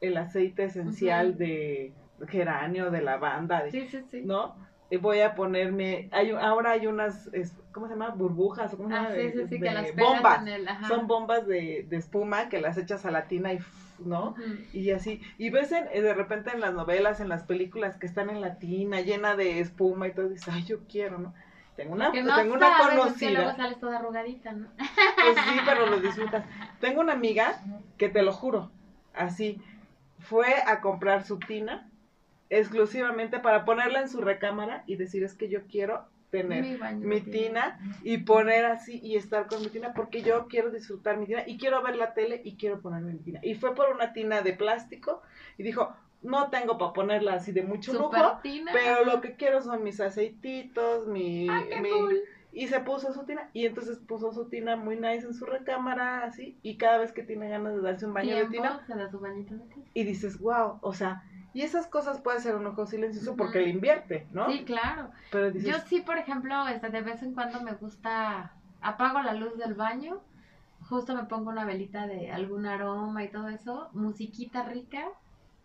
[0.00, 1.92] el aceite esencial de
[2.28, 4.22] geranio, de lavanda, de- Sí, sí, sí.
[4.24, 4.67] ¿no?
[4.90, 7.30] Y voy a ponerme, hay, ahora hay unas,
[7.72, 8.10] ¿cómo se llama?
[8.10, 9.10] Burbujas, ¿cómo se Ah, llama?
[9.14, 10.40] sí, De- sí, sí, de que las bombas.
[10.42, 10.68] en el...
[10.68, 10.88] Ajá.
[10.88, 13.58] Son bombas de, de espuma que las echas a la tina y,
[13.98, 14.34] ¿no?
[14.72, 18.06] Y así, y ves en, eh, de repente en las novelas, en las películas que
[18.06, 21.34] están en la tina llena de espuma y todo, dices, ay, yo quiero, ¿no?
[21.76, 23.30] Tengo una, no tengo una sabes conocida.
[23.42, 24.68] luego sales toda arrugadita, ¿no?
[25.22, 26.44] Pues sí, pero lo disfrutas.
[26.80, 27.60] Tengo una amiga
[27.98, 28.70] que te lo juro,
[29.14, 29.60] así,
[30.20, 31.87] fue a comprar su tina
[32.50, 37.08] exclusivamente para ponerla en su recámara y decir es que yo quiero tener Mi baño
[37.08, 41.26] mi tina y poner así y estar con mi tina porque yo quiero disfrutar mi
[41.26, 43.40] tina y quiero ver la tele y quiero ponerme mi tina.
[43.42, 45.22] Y fue por una tina de plástico
[45.56, 48.10] y dijo, no tengo para ponerla así de mucho lujo,
[48.72, 51.48] pero lo que quiero son mis aceititos, mi...
[51.48, 52.18] Ah, mi- cool.
[52.52, 56.24] y se puso su tina, y entonces puso su tina muy nice en su recámara,
[56.24, 59.08] así, y cada vez que tiene ganas de darse un baño de tina, se da
[59.10, 59.86] su bañito de tina.
[59.94, 61.22] y dices, wow, o sea,
[61.54, 64.50] y esas cosas puede ser un ojo silencioso porque le invierte, ¿no?
[64.50, 65.10] Sí, claro.
[65.30, 69.34] Pero dices, Yo sí, por ejemplo, este, de vez en cuando me gusta, apago la
[69.34, 70.20] luz del baño,
[70.88, 75.04] justo me pongo una velita de algún aroma y todo eso, musiquita rica,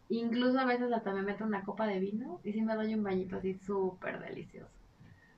[0.10, 3.04] incluso a veces hasta me meto una copa de vino y sí me doy un
[3.04, 4.72] bañito así súper delicioso.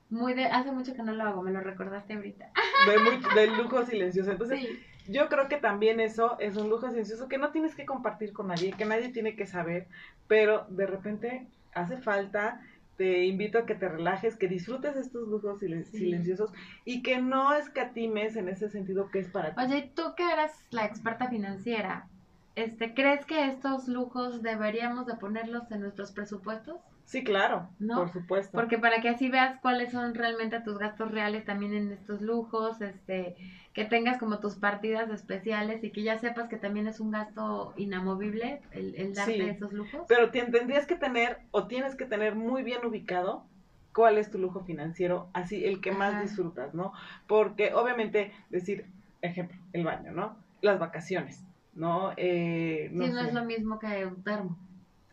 [0.10, 2.52] Muy de, hace mucho que no lo hago, me lo recordaste ahorita.
[2.88, 4.32] de, muy- de lujo silencioso.
[4.32, 7.86] Entonces, Sí, yo creo que también eso es un lujo silencioso que no tienes que
[7.86, 9.88] compartir con nadie, que nadie tiene que saber,
[10.28, 12.62] pero de repente hace falta.
[12.98, 15.98] Te invito a que te relajes, que disfrutes estos lujos silen- Sí.
[15.98, 16.54] silenciosos
[16.86, 19.62] y que no escatimes en ese sentido que es para ti.
[19.62, 22.08] Oye, ¿y tú que eres la experta financiera,
[22.56, 26.80] este, ¿crees que estos lujos deberíamos de ponerlos en nuestros presupuestos?
[27.06, 27.96] Sí, claro, ¿No?
[27.96, 28.52] por supuesto.
[28.58, 32.82] Porque para que así veas cuáles son realmente tus gastos reales también en estos lujos,
[32.82, 33.36] este,
[33.74, 37.74] que tengas como tus partidas especiales y que ya sepas que también es un gasto
[37.78, 39.42] inamovible el, el darte Sí.
[39.42, 40.02] esos lujos.
[40.08, 43.46] Pero tendrías que tener o tienes que tener muy bien ubicado
[43.94, 46.92] cuál es tu lujo financiero, así el que más disfrutas, ¿no?
[47.28, 48.86] Porque obviamente decir,
[49.22, 50.38] ejemplo, el baño, ¿no?
[50.62, 51.44] Las vacaciones,
[51.74, 52.12] ¿no?
[52.18, 54.58] Eh, no sí, no es lo mismo que un termo,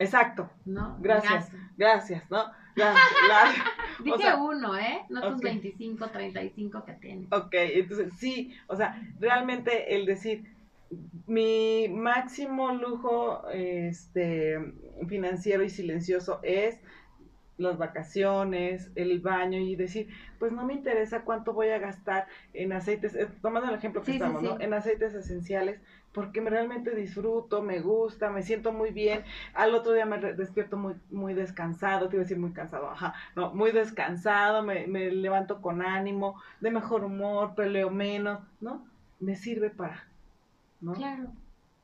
[0.03, 0.97] Exacto, ¿no?
[1.01, 1.51] Gracias.
[1.53, 1.57] gasto.
[1.77, 2.45] gracias, ¿no?
[4.05, 5.03] Dije sea, uno, ¿eh?
[5.11, 5.43] No tus ok.
[5.43, 7.33] 25, 35 que tienes.
[7.33, 10.45] Ok, entonces sí, o sea, realmente el decir,
[11.27, 14.75] mi máximo lujo este,
[15.09, 16.79] financiero y silencioso es
[17.63, 20.09] las vacaciones, el baño y decir,
[20.39, 24.07] pues no me interesa cuánto voy a gastar en aceites, eh, tomando el ejemplo que
[24.07, 24.61] Sí, sí, estamos, ¿no?
[24.61, 25.81] En aceites esenciales,
[26.13, 29.25] porque me realmente disfruto, me gusta, me siento muy bien.
[29.55, 33.15] Al otro día me despierto muy, muy descansado, te iba a decir muy cansado, ajá,
[33.37, 38.87] no, muy descansado, me, me levanto con ánimo, de mejor humor, peleo menos, ¿no?
[39.21, 40.05] Me sirve para,
[40.81, 40.95] ¿no?
[40.95, 41.33] Claro.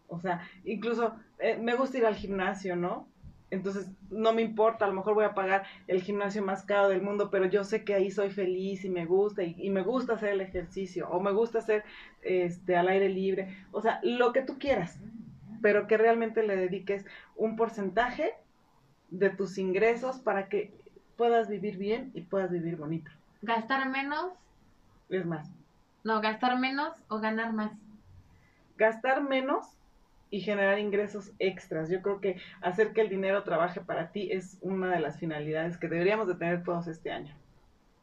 [0.09, 3.07] O sea, incluso eh, me gusta ir al gimnasio, ¿no?
[3.51, 7.03] Entonces, no me importa, a lo mejor voy a pagar el gimnasio más caro del
[7.03, 10.15] mundo, pero yo sé que ahí soy feliz y me gusta, y, y me gusta
[10.15, 11.85] hacer el ejercicio, o me gusta hacer
[12.23, 15.01] este al aire libre, o sea, lo que tú quieras,
[15.63, 18.35] pero que realmente le dediques un porcentaje
[19.11, 20.73] de tus ingresos para que
[21.17, 23.11] puedas vivir bien y puedas vivir bonito.
[23.43, 24.33] Gastar menos,
[25.11, 25.51] Es más,
[26.05, 27.73] no, gastar menos o ganar más.
[28.77, 29.78] gastar menos
[30.31, 31.89] y generar ingresos extras.
[31.91, 35.77] Yo creo que hacer que el dinero trabaje para ti es una de las finalidades
[35.79, 37.35] que deberíamos de tener todos este año.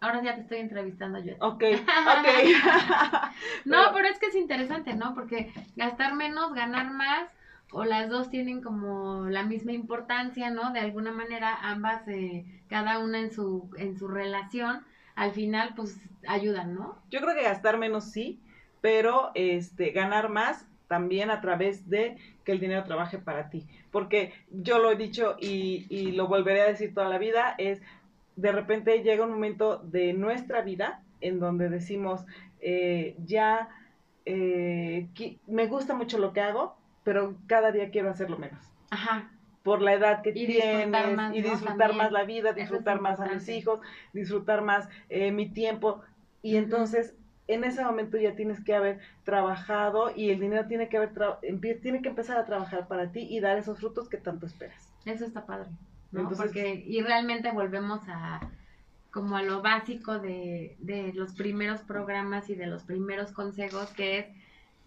[0.01, 1.34] Ahora ya te estoy entrevistando yo.
[1.39, 2.28] Ok, ok.
[3.65, 5.13] No, Pero- pero es que es interesante, ¿no?
[5.15, 7.30] Porque gastar menos, ganar más,
[7.71, 10.71] o las dos tienen como la misma importancia, ¿no?
[10.71, 14.84] De alguna manera, ambas, eh, cada una en su, en su relación,
[15.15, 15.97] al final, pues,
[16.28, 16.97] ayudan, ¿no?
[17.09, 18.39] Yo creo que gastar menos sí,
[18.82, 23.66] pero este ganar más también a través de que el dinero trabaje para ti.
[23.92, 27.82] Porque yo lo he dicho y, y lo volveré a decir toda la vida, es
[28.36, 32.26] de repente llega un momento de nuestra vida en donde decimos,
[32.60, 33.70] eh, ya
[34.26, 35.08] eh,
[35.48, 38.72] me gusta mucho lo que hago, pero cada día quiero hacerlo menos.
[38.90, 39.32] Ajá.
[39.64, 40.90] Por la edad que tienes
[41.34, 43.80] y disfrutar más la vida, disfrutar más a mis hijos,
[44.14, 46.02] disfrutar más eh, mi tiempo.
[46.44, 47.16] Y entonces
[47.48, 51.12] en ese momento ya tienes que haber trabajado y el dinero tiene que haber
[51.82, 54.91] tiene que empezar a trabajar para ti y dar esos frutos que tanto esperas.
[55.06, 55.70] Eso está padre.
[56.38, 58.39] Porque, y realmente volvemos a
[59.12, 64.20] como a lo básico de, de los primeros programas y de los primeros consejos, que
[64.20, 64.26] es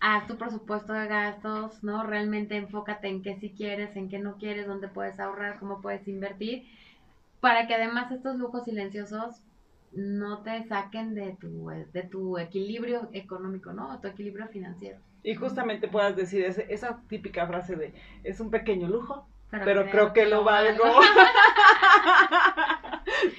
[0.01, 2.03] haz tu presupuesto de gastos, ¿no?
[2.03, 6.07] Realmente enfócate en qué sí quieres, en qué no quieres, dónde puedes ahorrar, cómo puedes
[6.09, 6.67] invertir,
[7.41, 9.43] para que además estos lujos silenciosos
[9.93, 13.99] no te saquen de tu, de tu equilibrio económico, ¿no?
[14.01, 14.99] Tu equilibrio financiero.
[15.23, 20.27] Y justamente puedas decir esa típica frase de, es un pequeño lujo, pero, creo, que,
[20.27, 20.85] lo valgo.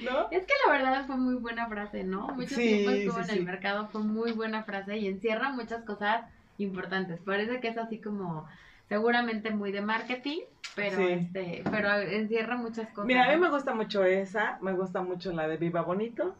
[0.02, 0.28] ¿No?
[0.30, 2.26] Es que la verdad fue muy buena frase, ¿no?
[2.28, 6.24] Mucho tiempo estuvo en el mercado, fue muy buena frase y encierra muchas cosas
[6.58, 7.20] importantes.
[7.20, 8.46] Parece que es así como
[8.90, 10.40] seguramente muy de marketing,
[10.74, 13.06] pero este, pero encierra muchas cosas.
[13.06, 16.34] Mira, a mí me gusta mucho esa, me gusta mucho la de Viva Bonito,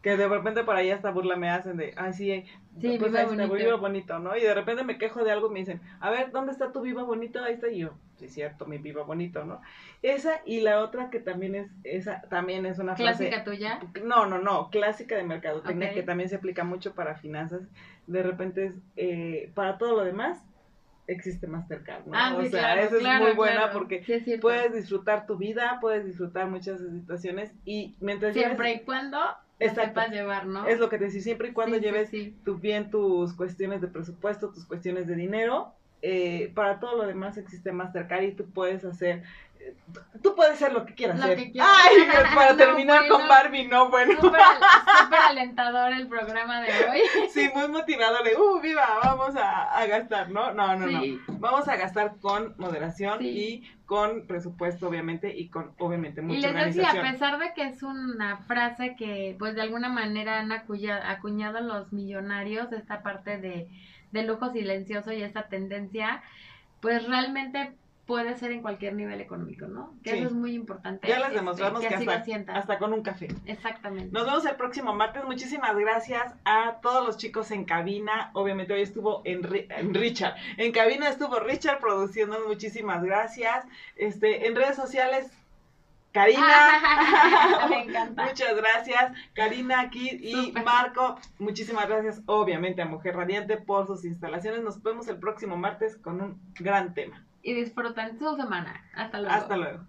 [0.00, 2.46] que de repente por ahí hasta burla me hacen de, ay, sí,
[2.80, 3.52] sí pues viva, bonito.
[3.52, 4.34] viva bonito, ¿no?
[4.34, 6.80] Y de repente me quejo de algo y me dicen, a ver, ¿dónde está tu
[6.80, 7.44] viva bonito?
[7.44, 9.60] Ahí está y yo, sí, cierto, mi viva bonito, ¿no?
[10.00, 13.28] Esa y la otra que también es, esa también es una frase.
[13.28, 13.78] ¿Clásica tuya?
[14.02, 17.60] No, no, no, clásica de mercadotecnia que también se aplica mucho para finanzas.
[18.06, 20.42] De repente es, eh, para todo lo demás,
[21.10, 22.12] existe Mastercard, ¿no?
[22.14, 24.04] Ah, o sea, esa es muy buena porque
[24.40, 29.18] puedes disfrutar tu vida, puedes disfrutar muchas situaciones y mientras siempre y cuando
[29.58, 30.00] Exacto.
[30.10, 30.66] llevar, ¿no?
[30.66, 32.10] Es lo que te decía, siempre y cuando lleves
[32.44, 37.36] tu, bien tus cuestiones de presupuesto, tus cuestiones de dinero, eh, para todo lo demás
[37.36, 39.22] existe Mastercard y tú puedes hacer
[40.22, 41.38] Tú puedes ser lo que quieras hacer.
[41.38, 41.96] Ay,
[42.34, 44.14] para terminar con Barbie, no, bueno.
[44.20, 44.40] Súper
[45.28, 47.00] alentador el programa de hoy.
[47.30, 50.52] Sí, muy motivador de, uh, viva, vamos a, gastar, ¿no?
[50.52, 51.00] No, no, no.
[51.38, 56.76] Vamos a gastar con moderación y con presupuesto, obviamente, y con, obviamente, mucha Y les
[56.76, 61.02] decía, a pesar de que es una frase que, pues, de alguna manera han acuñado,
[61.06, 63.68] acuñado los millonarios, esta parte de,
[64.12, 66.22] de lujo silencioso y esta tendencia,
[66.80, 67.74] pues realmente
[68.10, 69.94] puede ser en cualquier nivel económico, ¿no?
[70.02, 71.06] Que eso es muy importante.
[71.06, 73.28] Ya les este, demostramos que, hasta, con un café.
[73.46, 74.10] Exactamente.
[74.10, 75.22] Nos vemos el próximo martes.
[75.22, 78.32] Muchísimas gracias a todos los chicos en cabina.
[78.32, 79.44] Obviamente hoy estuvo en,
[79.94, 80.34] Richard.
[80.56, 82.36] En cabina estuvo Richard produciendo.
[82.48, 83.64] Muchísimas gracias.
[83.94, 85.30] Este, en redes sociales
[86.10, 86.40] Karina,
[87.70, 88.24] me encanta.
[88.24, 89.12] muchas gracias.
[89.34, 94.64] Karina aquí y Marco, muchísimas gracias, obviamente, a Mujer Radiante por sus instalaciones.
[94.64, 98.84] Nos vemos el próximo martes con un gran tema y disfruten su semana.
[98.94, 99.34] Hasta luego.
[99.34, 99.86] Hasta luego.